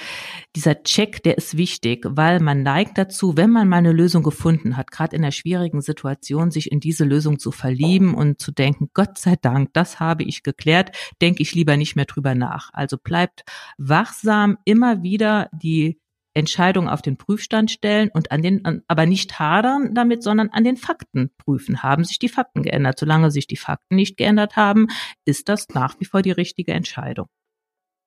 Dieser 0.55 0.83
Check, 0.83 1.23
der 1.23 1.35
ist 1.35 1.57
wichtig, 1.57 2.05
weil 2.07 2.39
man 2.39 2.61
neigt 2.61 2.99
dazu, 2.99 3.35
wenn 3.35 3.49
man 3.49 3.67
mal 3.67 3.77
eine 3.77 3.93
Lösung 3.93 4.21
gefunden 4.21 4.77
hat, 4.77 4.91
gerade 4.91 5.15
in 5.15 5.23
einer 5.23 5.31
schwierigen 5.31 5.81
Situation, 5.81 6.51
sich 6.51 6.71
in 6.71 6.79
diese 6.79 7.03
Lösung 7.03 7.39
zu 7.39 7.51
verlieben 7.51 8.13
und 8.13 8.39
zu 8.39 8.51
denken, 8.51 8.91
Gott 8.93 9.17
sei 9.17 9.37
Dank, 9.41 9.73
das 9.73 9.99
habe 9.99 10.21
ich 10.21 10.43
geklärt, 10.43 10.95
denke 11.19 11.41
ich 11.41 11.55
lieber 11.55 11.77
nicht 11.77 11.95
mehr 11.95 12.05
drüber 12.05 12.35
nach. 12.35 12.69
Also 12.73 12.97
bleibt 13.03 13.43
wachsam, 13.79 14.59
immer 14.65 15.01
wieder 15.01 15.49
die 15.51 15.99
Entscheidung 16.33 16.89
auf 16.89 17.01
den 17.01 17.17
Prüfstand 17.17 17.71
stellen 17.71 18.09
und 18.13 18.31
an 18.31 18.41
den, 18.41 18.83
aber 18.87 19.05
nicht 19.05 19.39
hadern 19.39 19.93
damit, 19.93 20.23
sondern 20.23 20.49
an 20.49 20.63
den 20.63 20.77
Fakten 20.77 21.31
prüfen. 21.37 21.83
Haben 21.83 22.03
sich 22.03 22.19
die 22.19 22.29
Fakten 22.29 22.63
geändert? 22.63 22.99
Solange 22.99 23.31
sich 23.31 23.47
die 23.47 23.57
Fakten 23.57 23.95
nicht 23.95 24.17
geändert 24.17 24.55
haben, 24.55 24.87
ist 25.25 25.49
das 25.49 25.69
nach 25.69 25.99
wie 25.99 26.05
vor 26.05 26.21
die 26.21 26.31
richtige 26.31 26.73
Entscheidung. 26.73 27.27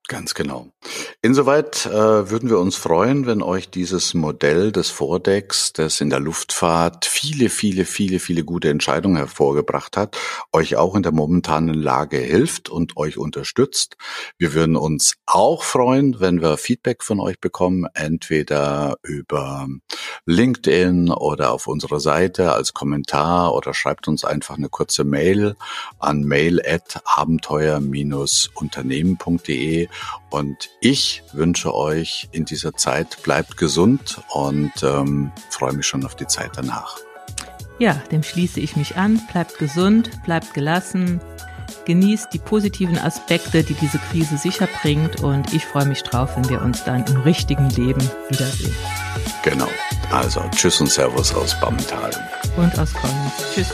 Ganz 0.09 0.35
genau. 0.35 0.69
Insoweit 1.21 1.85
äh, 1.87 2.31
würden 2.31 2.49
wir 2.49 2.61
uns 2.61 2.77
freuen, 2.77 3.27
wenn 3.27 3.43
euch 3.43 3.71
dieses 3.71 4.15
Modell 4.15 4.71
des 4.71 4.91
Vordecks, 4.91 5.73
das 5.73 6.01
in 6.01 6.11
der 6.11 6.21
Luftfahrt 6.21 7.07
viele, 7.07 7.49
viele, 7.49 7.85
viele, 7.85 8.21
viele 8.21 8.45
gute 8.45 8.69
Entscheidungen 8.69 9.17
hervorgebracht 9.17 9.97
hat, 9.97 10.17
euch 10.53 10.77
auch 10.77 10.95
in 10.95 11.03
der 11.03 11.11
momentanen 11.11 11.75
Lage 11.75 12.19
hilft 12.19 12.69
und 12.69 12.97
euch 12.97 13.19
unterstützt. 13.19 13.97
Wir 14.39 14.55
würden 14.55 14.77
uns 14.77 15.17
auch 15.27 15.65
freuen, 15.65 16.21
wenn 16.21 16.41
wir 16.41 16.57
Feedback 16.57 17.03
von 17.03 17.19
euch 17.19 17.41
bekommen, 17.41 17.89
entweder 17.95 18.99
über 19.03 19.67
LinkedIn 20.25 21.11
oder 21.11 21.51
auf 21.51 21.67
unserer 21.67 21.99
Seite 21.99 22.53
als 22.53 22.75
Kommentar 22.75 23.53
oder 23.55 23.75
schreibt 23.75 24.07
uns 24.07 24.25
einfach 24.25 24.57
eine 24.57 24.69
kurze 24.69 25.03
Mail 25.03 25.57
an 25.99 26.23
mail 26.23 26.63
at 26.65 27.03
abenteuer-unternehmen.de 27.05 29.89
und 30.31 30.71
ich 30.81 31.23
wünsche 31.33 31.75
euch 31.75 32.29
in 32.33 32.45
dieser 32.45 32.75
Zeit, 32.75 33.23
bleibt 33.23 33.57
gesund 33.57 34.21
und 34.33 34.73
ähm, 34.83 35.33
freue 35.51 35.73
mich 35.73 35.87
schon 35.87 36.05
auf 36.05 36.17
die 36.17 36.27
Zeit 36.27 36.51
danach. 36.57 36.99
Ja, 37.79 37.95
dem 38.11 38.23
schließe 38.23 38.61
ich 38.61 38.77
mich 38.77 38.97
an. 38.97 39.21
Bleibt 39.31 39.59
gesund, 39.59 40.11
bleibt 40.25 40.55
gelassen, 40.55 41.21
genießt 41.85 42.33
die 42.33 42.39
positiven 42.39 42.99
Aspekte, 42.99 43.63
die 43.63 43.75
diese 43.75 43.99
Krise 43.99 44.39
sicher 44.39 44.69
bringt 44.83 45.23
und 45.23 45.53
ich 45.53 45.65
freue 45.65 45.87
mich 45.87 46.03
drauf, 46.03 46.37
wenn 46.37 46.49
wir 46.49 46.63
uns 46.63 46.85
dann 46.85 47.05
im 47.07 47.21
richtigen 47.21 47.69
Leben 47.71 48.11
wiedersehen. 48.29 48.75
Genau. 49.43 49.69
Also, 50.11 50.43
tschüss 50.55 50.81
und 50.81 50.91
Servus 50.91 51.35
aus 51.35 51.59
Bammental. 51.61 52.11
Und 52.57 52.79
aus 52.79 52.93
Köln. 52.95 53.33
Tschüss. 53.55 53.73